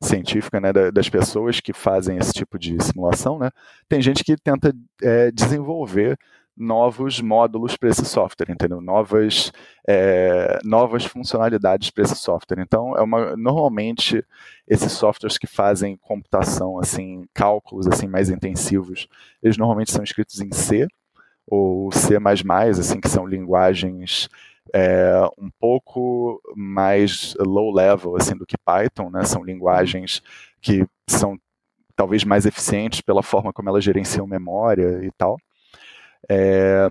científica, 0.02 0.60
né, 0.60 0.74
das 0.74 1.10
pessoas 1.10 1.60
que 1.60 1.74
fazem 1.74 2.18
esse 2.18 2.34
tipo 2.34 2.60
de 2.60 2.82
simulação, 2.84 3.40
né, 3.40 3.50
tem 3.88 4.02
gente 4.02 4.24
que 4.24 4.36
tenta 4.36 4.74
é, 5.02 5.32
desenvolver 5.32 6.18
novos 6.56 7.20
módulos 7.20 7.76
para 7.76 7.90
esse 7.90 8.06
software, 8.06 8.52
entendeu? 8.52 8.80
Novas, 8.80 9.52
é, 9.88 10.60
novas 10.64 11.04
funcionalidades 11.04 11.90
para 11.90 12.04
esse 12.04 12.16
software. 12.16 12.62
Então, 12.62 12.96
é 12.96 13.02
uma, 13.02 13.36
normalmente 13.36 14.24
esses 14.68 14.92
softwares 14.92 15.38
que 15.38 15.48
fazem 15.48 15.98
computação, 15.98 16.78
assim, 16.78 17.26
cálculos 17.34 17.88
assim 17.88 18.08
mais 18.08 18.30
intensivos, 18.30 19.08
eles 19.42 19.58
normalmente 19.58 19.92
são 19.92 20.04
escritos 20.04 20.40
em 20.40 20.52
C 20.52 20.88
ou 21.48 21.92
C++, 21.92 22.18
assim, 22.80 23.02
que 23.02 23.10
são 23.10 23.26
linguagens 23.26 24.30
é, 24.74 25.14
um 25.38 25.50
pouco 25.60 26.42
mais 26.56 27.34
low 27.40 27.74
level 27.74 28.16
assim 28.16 28.36
do 28.36 28.46
que 28.46 28.58
Python, 28.58 29.10
né? 29.10 29.24
São 29.26 29.44
linguagens 29.44 30.22
que 30.62 30.86
são 31.08 31.38
talvez 31.96 32.24
mais 32.24 32.46
eficientes 32.46 33.02
pela 33.02 33.24
forma 33.24 33.54
como 33.54 33.70
elas 33.70 33.84
gerenciam 33.84 34.28
memória 34.28 35.04
e 35.04 35.12
tal. 35.12 35.38
É, 36.30 36.90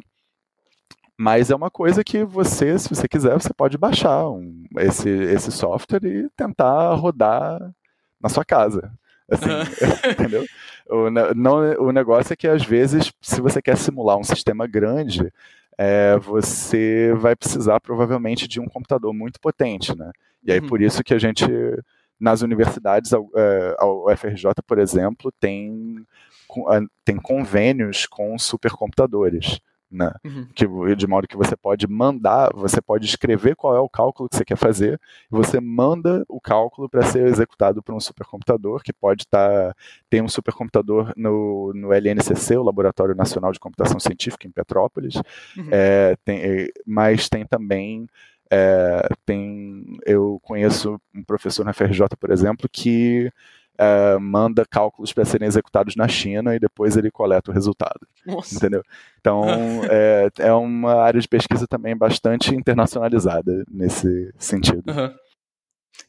mas 1.16 1.50
é 1.50 1.54
uma 1.54 1.70
coisa 1.70 2.02
que 2.02 2.24
você, 2.24 2.78
se 2.78 2.88
você 2.88 3.06
quiser, 3.06 3.34
você 3.34 3.52
pode 3.54 3.78
baixar 3.78 4.28
um, 4.28 4.64
esse, 4.78 5.08
esse 5.08 5.52
software 5.52 6.04
e 6.04 6.28
tentar 6.36 6.94
rodar 6.94 7.60
na 8.20 8.28
sua 8.28 8.44
casa. 8.44 8.92
Assim, 9.30 9.48
entendeu? 10.10 10.44
O, 10.88 11.10
não, 11.10 11.86
o 11.86 11.92
negócio 11.92 12.32
é 12.32 12.36
que, 12.36 12.48
às 12.48 12.64
vezes, 12.64 13.12
se 13.20 13.40
você 13.40 13.62
quer 13.62 13.76
simular 13.76 14.18
um 14.18 14.24
sistema 14.24 14.66
grande, 14.66 15.32
é, 15.82 16.16
você 16.16 17.12
vai 17.16 17.34
precisar 17.34 17.80
provavelmente 17.80 18.46
de 18.46 18.60
um 18.60 18.66
computador 18.66 19.12
muito 19.12 19.40
potente, 19.40 19.96
né? 19.98 20.12
E 20.44 20.52
aí 20.52 20.60
uhum. 20.60 20.68
por 20.68 20.80
isso 20.80 21.02
que 21.02 21.12
a 21.12 21.18
gente 21.18 21.44
nas 22.20 22.40
universidades, 22.40 23.12
a, 23.12 23.18
é, 23.34 23.76
a 23.80 23.86
UFRJ, 23.86 24.44
por 24.64 24.78
exemplo, 24.78 25.32
tem, 25.40 26.06
tem 27.04 27.16
convênios 27.16 28.06
com 28.06 28.38
supercomputadores 28.38 29.58
né? 29.92 30.12
Uhum. 30.24 30.46
Que, 30.54 30.66
de 30.96 31.06
modo 31.06 31.28
que 31.28 31.36
você 31.36 31.56
pode 31.56 31.86
mandar, 31.86 32.50
você 32.54 32.80
pode 32.80 33.06
escrever 33.06 33.54
qual 33.54 33.76
é 33.76 33.80
o 33.80 33.88
cálculo 33.88 34.28
que 34.28 34.36
você 34.36 34.44
quer 34.44 34.56
fazer, 34.56 35.00
e 35.30 35.34
você 35.34 35.60
manda 35.60 36.24
o 36.28 36.40
cálculo 36.40 36.88
para 36.88 37.02
ser 37.02 37.26
executado 37.26 37.82
por 37.82 37.94
um 37.94 38.00
supercomputador, 38.00 38.82
que 38.82 38.92
pode 38.92 39.24
estar. 39.24 39.42
Tá, 39.42 39.74
tem 40.08 40.22
um 40.22 40.28
supercomputador 40.28 41.12
no, 41.16 41.72
no 41.74 41.92
LNCC, 41.92 42.56
o 42.56 42.62
Laboratório 42.62 43.14
Nacional 43.14 43.52
de 43.52 43.60
Computação 43.60 44.00
Científica, 44.00 44.46
em 44.46 44.50
Petrópolis, 44.50 45.16
uhum. 45.56 45.68
é, 45.70 46.16
tem, 46.24 46.68
mas 46.86 47.28
tem 47.28 47.46
também. 47.46 48.06
É, 48.54 49.08
tem, 49.24 49.98
eu 50.04 50.38
conheço 50.42 51.00
um 51.14 51.24
professor 51.24 51.64
na 51.64 51.72
FRJ, 51.72 52.06
por 52.20 52.30
exemplo, 52.30 52.68
que 52.70 53.32
é, 53.78 54.18
manda 54.18 54.64
cálculos 54.64 55.12
para 55.12 55.24
serem 55.24 55.48
executados 55.48 55.96
na 55.96 56.06
China 56.08 56.54
e 56.54 56.58
depois 56.58 56.96
ele 56.96 57.10
coleta 57.10 57.50
o 57.50 57.54
resultado. 57.54 58.06
Nossa. 58.26 58.54
Entendeu? 58.54 58.82
Então, 59.20 59.44
é, 59.90 60.28
é 60.38 60.52
uma 60.52 60.94
área 61.02 61.20
de 61.20 61.28
pesquisa 61.28 61.66
também 61.66 61.96
bastante 61.96 62.54
internacionalizada 62.54 63.64
nesse 63.70 64.32
sentido. 64.38 64.84
Uhum. 64.88 65.14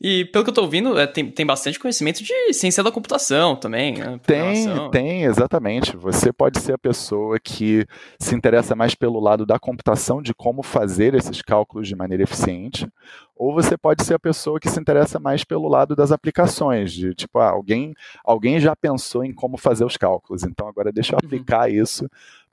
E 0.01 0.25
pelo 0.25 0.43
que 0.43 0.49
eu 0.49 0.53
tô 0.53 0.61
ouvindo, 0.61 0.97
é, 0.97 1.07
tem, 1.07 1.29
tem 1.31 1.45
bastante 1.45 1.79
conhecimento 1.79 2.23
de 2.23 2.53
ciência 2.53 2.83
da 2.83 2.91
computação 2.91 3.55
também. 3.55 3.97
Né? 3.97 4.19
Tem, 4.25 4.89
tem, 4.91 5.23
exatamente. 5.23 5.95
Você 5.95 6.31
pode 6.33 6.59
ser 6.59 6.73
a 6.73 6.77
pessoa 6.77 7.39
que 7.39 7.85
se 8.19 8.35
interessa 8.35 8.75
mais 8.75 8.95
pelo 8.95 9.19
lado 9.19 9.45
da 9.45 9.59
computação, 9.59 10.21
de 10.21 10.33
como 10.33 10.63
fazer 10.63 11.13
esses 11.13 11.41
cálculos 11.41 11.87
de 11.87 11.95
maneira 11.95 12.23
eficiente, 12.23 12.87
ou 13.35 13.53
você 13.53 13.77
pode 13.77 14.03
ser 14.03 14.15
a 14.15 14.19
pessoa 14.19 14.59
que 14.59 14.69
se 14.69 14.79
interessa 14.79 15.19
mais 15.19 15.43
pelo 15.43 15.67
lado 15.67 15.95
das 15.95 16.11
aplicações, 16.11 16.91
de 16.91 17.13
tipo, 17.13 17.39
ah, 17.39 17.49
alguém, 17.49 17.93
alguém 18.25 18.59
já 18.59 18.75
pensou 18.75 19.23
em 19.23 19.33
como 19.33 19.57
fazer 19.57 19.85
os 19.85 19.97
cálculos, 19.97 20.43
então 20.43 20.67
agora 20.67 20.91
deixa 20.91 21.13
eu 21.13 21.19
uhum. 21.21 21.27
aplicar 21.27 21.69
uhum. 21.69 21.75
isso 21.75 22.09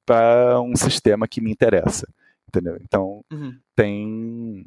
para 0.06 0.60
um 0.60 0.74
sistema 0.76 1.26
que 1.26 1.40
me 1.40 1.50
interessa. 1.50 2.06
Entendeu? 2.48 2.76
Então, 2.82 3.24
uhum. 3.30 3.56
tem 3.76 4.66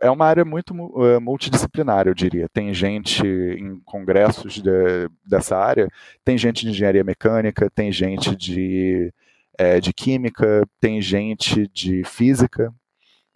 é 0.00 0.10
uma 0.10 0.26
área 0.26 0.44
muito 0.44 0.72
uh, 0.72 1.20
multidisciplinar, 1.20 2.06
eu 2.06 2.14
diria. 2.14 2.48
Tem 2.48 2.72
gente 2.72 3.26
em 3.26 3.78
congressos 3.80 4.54
de, 4.54 5.08
dessa 5.24 5.56
área, 5.56 5.88
tem 6.24 6.36
gente 6.36 6.64
de 6.64 6.70
engenharia 6.70 7.04
mecânica, 7.04 7.70
tem 7.70 7.90
gente 7.90 8.34
de, 8.36 9.12
é, 9.58 9.80
de 9.80 9.92
química, 9.92 10.66
tem 10.80 11.00
gente 11.00 11.66
de 11.68 12.04
física. 12.04 12.72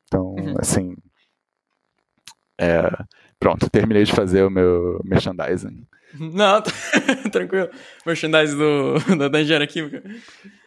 Então, 0.06 0.35
uhum. 0.35 0.54
assim. 0.59 0.96
É, 2.59 2.90
pronto, 3.38 3.70
terminei 3.70 4.04
de 4.04 4.12
fazer 4.12 4.42
o 4.42 4.50
meu 4.50 5.00
merchandising. 5.04 5.87
Não, 6.18 6.62
tranquilo. 7.30 7.70
Merchandising 8.04 8.56
do, 8.56 9.28
da 9.30 9.40
engenharia 9.40 9.66
química. 9.66 10.02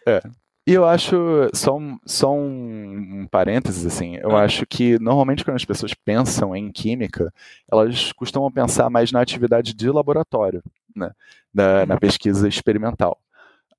É. 0.07 0.21
E 0.65 0.73
eu 0.73 0.85
acho, 0.85 1.15
só 1.53 1.77
um, 1.77 1.99
só 2.05 2.33
um, 2.33 3.21
um 3.21 3.27
parênteses, 3.27 3.85
assim, 3.85 4.15
eu 4.15 4.35
ah. 4.37 4.43
acho 4.43 4.65
que 4.65 4.97
normalmente 4.97 5.43
quando 5.43 5.57
as 5.57 5.65
pessoas 5.65 5.93
pensam 5.93 6.55
em 6.55 6.71
química, 6.71 7.33
elas 7.69 8.13
costumam 8.13 8.49
pensar 8.49 8.89
mais 8.89 9.11
na 9.11 9.19
atividade 9.19 9.73
de 9.73 9.89
laboratório, 9.89 10.63
né, 10.95 11.11
da, 11.53 11.85
na 11.85 11.99
pesquisa 11.99 12.47
experimental. 12.47 13.19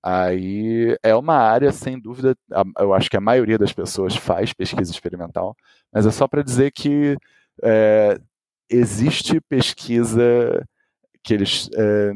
Aí 0.03 0.95
é 1.03 1.15
uma 1.17 1.37
área, 1.37 1.73
sem 1.73 1.99
dúvida, 1.99 2.37
eu 2.79 2.93
acho 2.93 3.09
que 3.09 3.17
a 3.17 3.21
maioria 3.23 3.57
das 3.57 3.73
pessoas 3.73 4.15
faz 4.15 4.53
pesquisa 4.53 4.93
experimental, 4.93 5.57
mas 5.91 6.05
é 6.05 6.11
só 6.11 6.29
para 6.29 6.43
dizer 6.43 6.71
que 6.73 7.17
é, 7.63 8.21
existe 8.69 9.41
pesquisa 9.41 10.63
que 11.23 11.33
eles, 11.33 11.71
é, 11.75 12.13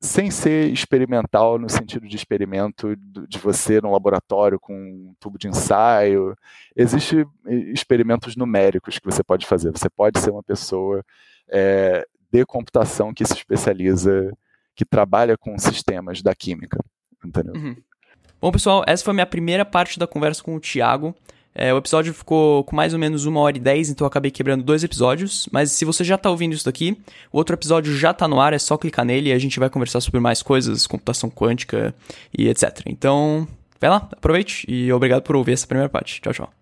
sem 0.00 0.30
ser 0.30 0.72
experimental 0.72 1.58
no 1.58 1.68
sentido 1.68 2.08
de 2.08 2.16
experimento 2.16 2.96
de 2.96 3.38
você 3.38 3.80
no 3.82 3.92
laboratório 3.92 4.58
com 4.58 4.72
um 4.72 5.14
tubo 5.20 5.38
de 5.38 5.46
ensaio, 5.46 6.34
existe 6.74 7.26
experimentos 7.46 8.34
numéricos 8.34 8.98
que 8.98 9.04
você 9.04 9.22
pode 9.22 9.46
fazer. 9.46 9.70
Você 9.70 9.90
pode 9.90 10.18
ser 10.18 10.30
uma 10.30 10.42
pessoa 10.42 11.04
é, 11.48 12.06
de 12.32 12.46
computação 12.46 13.12
que 13.12 13.26
se 13.26 13.34
especializa 13.34 14.32
que 14.74 14.86
trabalha 14.86 15.36
com 15.36 15.58
sistemas 15.58 16.22
da 16.22 16.34
química, 16.34 16.82
entendeu? 17.22 17.52
Uhum. 17.54 17.76
Bom, 18.40 18.50
pessoal, 18.50 18.82
essa 18.86 19.04
foi 19.04 19.10
a 19.10 19.14
minha 19.14 19.26
primeira 19.26 19.66
parte 19.66 19.98
da 19.98 20.06
conversa 20.06 20.42
com 20.42 20.56
o 20.56 20.60
Thiago. 20.60 21.14
É, 21.54 21.74
o 21.74 21.78
episódio 21.78 22.14
ficou 22.14 22.62
com 22.64 22.76
mais 22.76 22.92
ou 22.92 22.98
menos 22.98 23.26
uma 23.26 23.40
hora 23.40 23.56
e 23.56 23.60
dez, 23.60 23.88
então 23.90 24.04
eu 24.04 24.08
acabei 24.08 24.30
quebrando 24.30 24.62
dois 24.62 24.84
episódios. 24.84 25.48
Mas 25.50 25.72
se 25.72 25.84
você 25.84 26.04
já 26.04 26.14
está 26.14 26.30
ouvindo 26.30 26.54
isso 26.54 26.64
daqui, 26.64 26.96
o 27.32 27.38
outro 27.38 27.54
episódio 27.54 27.96
já 27.96 28.12
está 28.12 28.28
no 28.28 28.40
ar, 28.40 28.52
é 28.52 28.58
só 28.58 28.76
clicar 28.76 29.04
nele 29.04 29.30
e 29.30 29.32
a 29.32 29.38
gente 29.38 29.58
vai 29.58 29.68
conversar 29.68 30.00
sobre 30.00 30.20
mais 30.20 30.42
coisas, 30.42 30.86
computação 30.86 31.28
quântica 31.28 31.94
e 32.36 32.48
etc. 32.48 32.82
Então, 32.86 33.46
vai 33.80 33.90
lá, 33.90 34.08
aproveite 34.12 34.64
e 34.68 34.92
obrigado 34.92 35.22
por 35.22 35.36
ouvir 35.36 35.52
essa 35.52 35.66
primeira 35.66 35.88
parte. 35.88 36.20
Tchau, 36.20 36.32
tchau. 36.32 36.59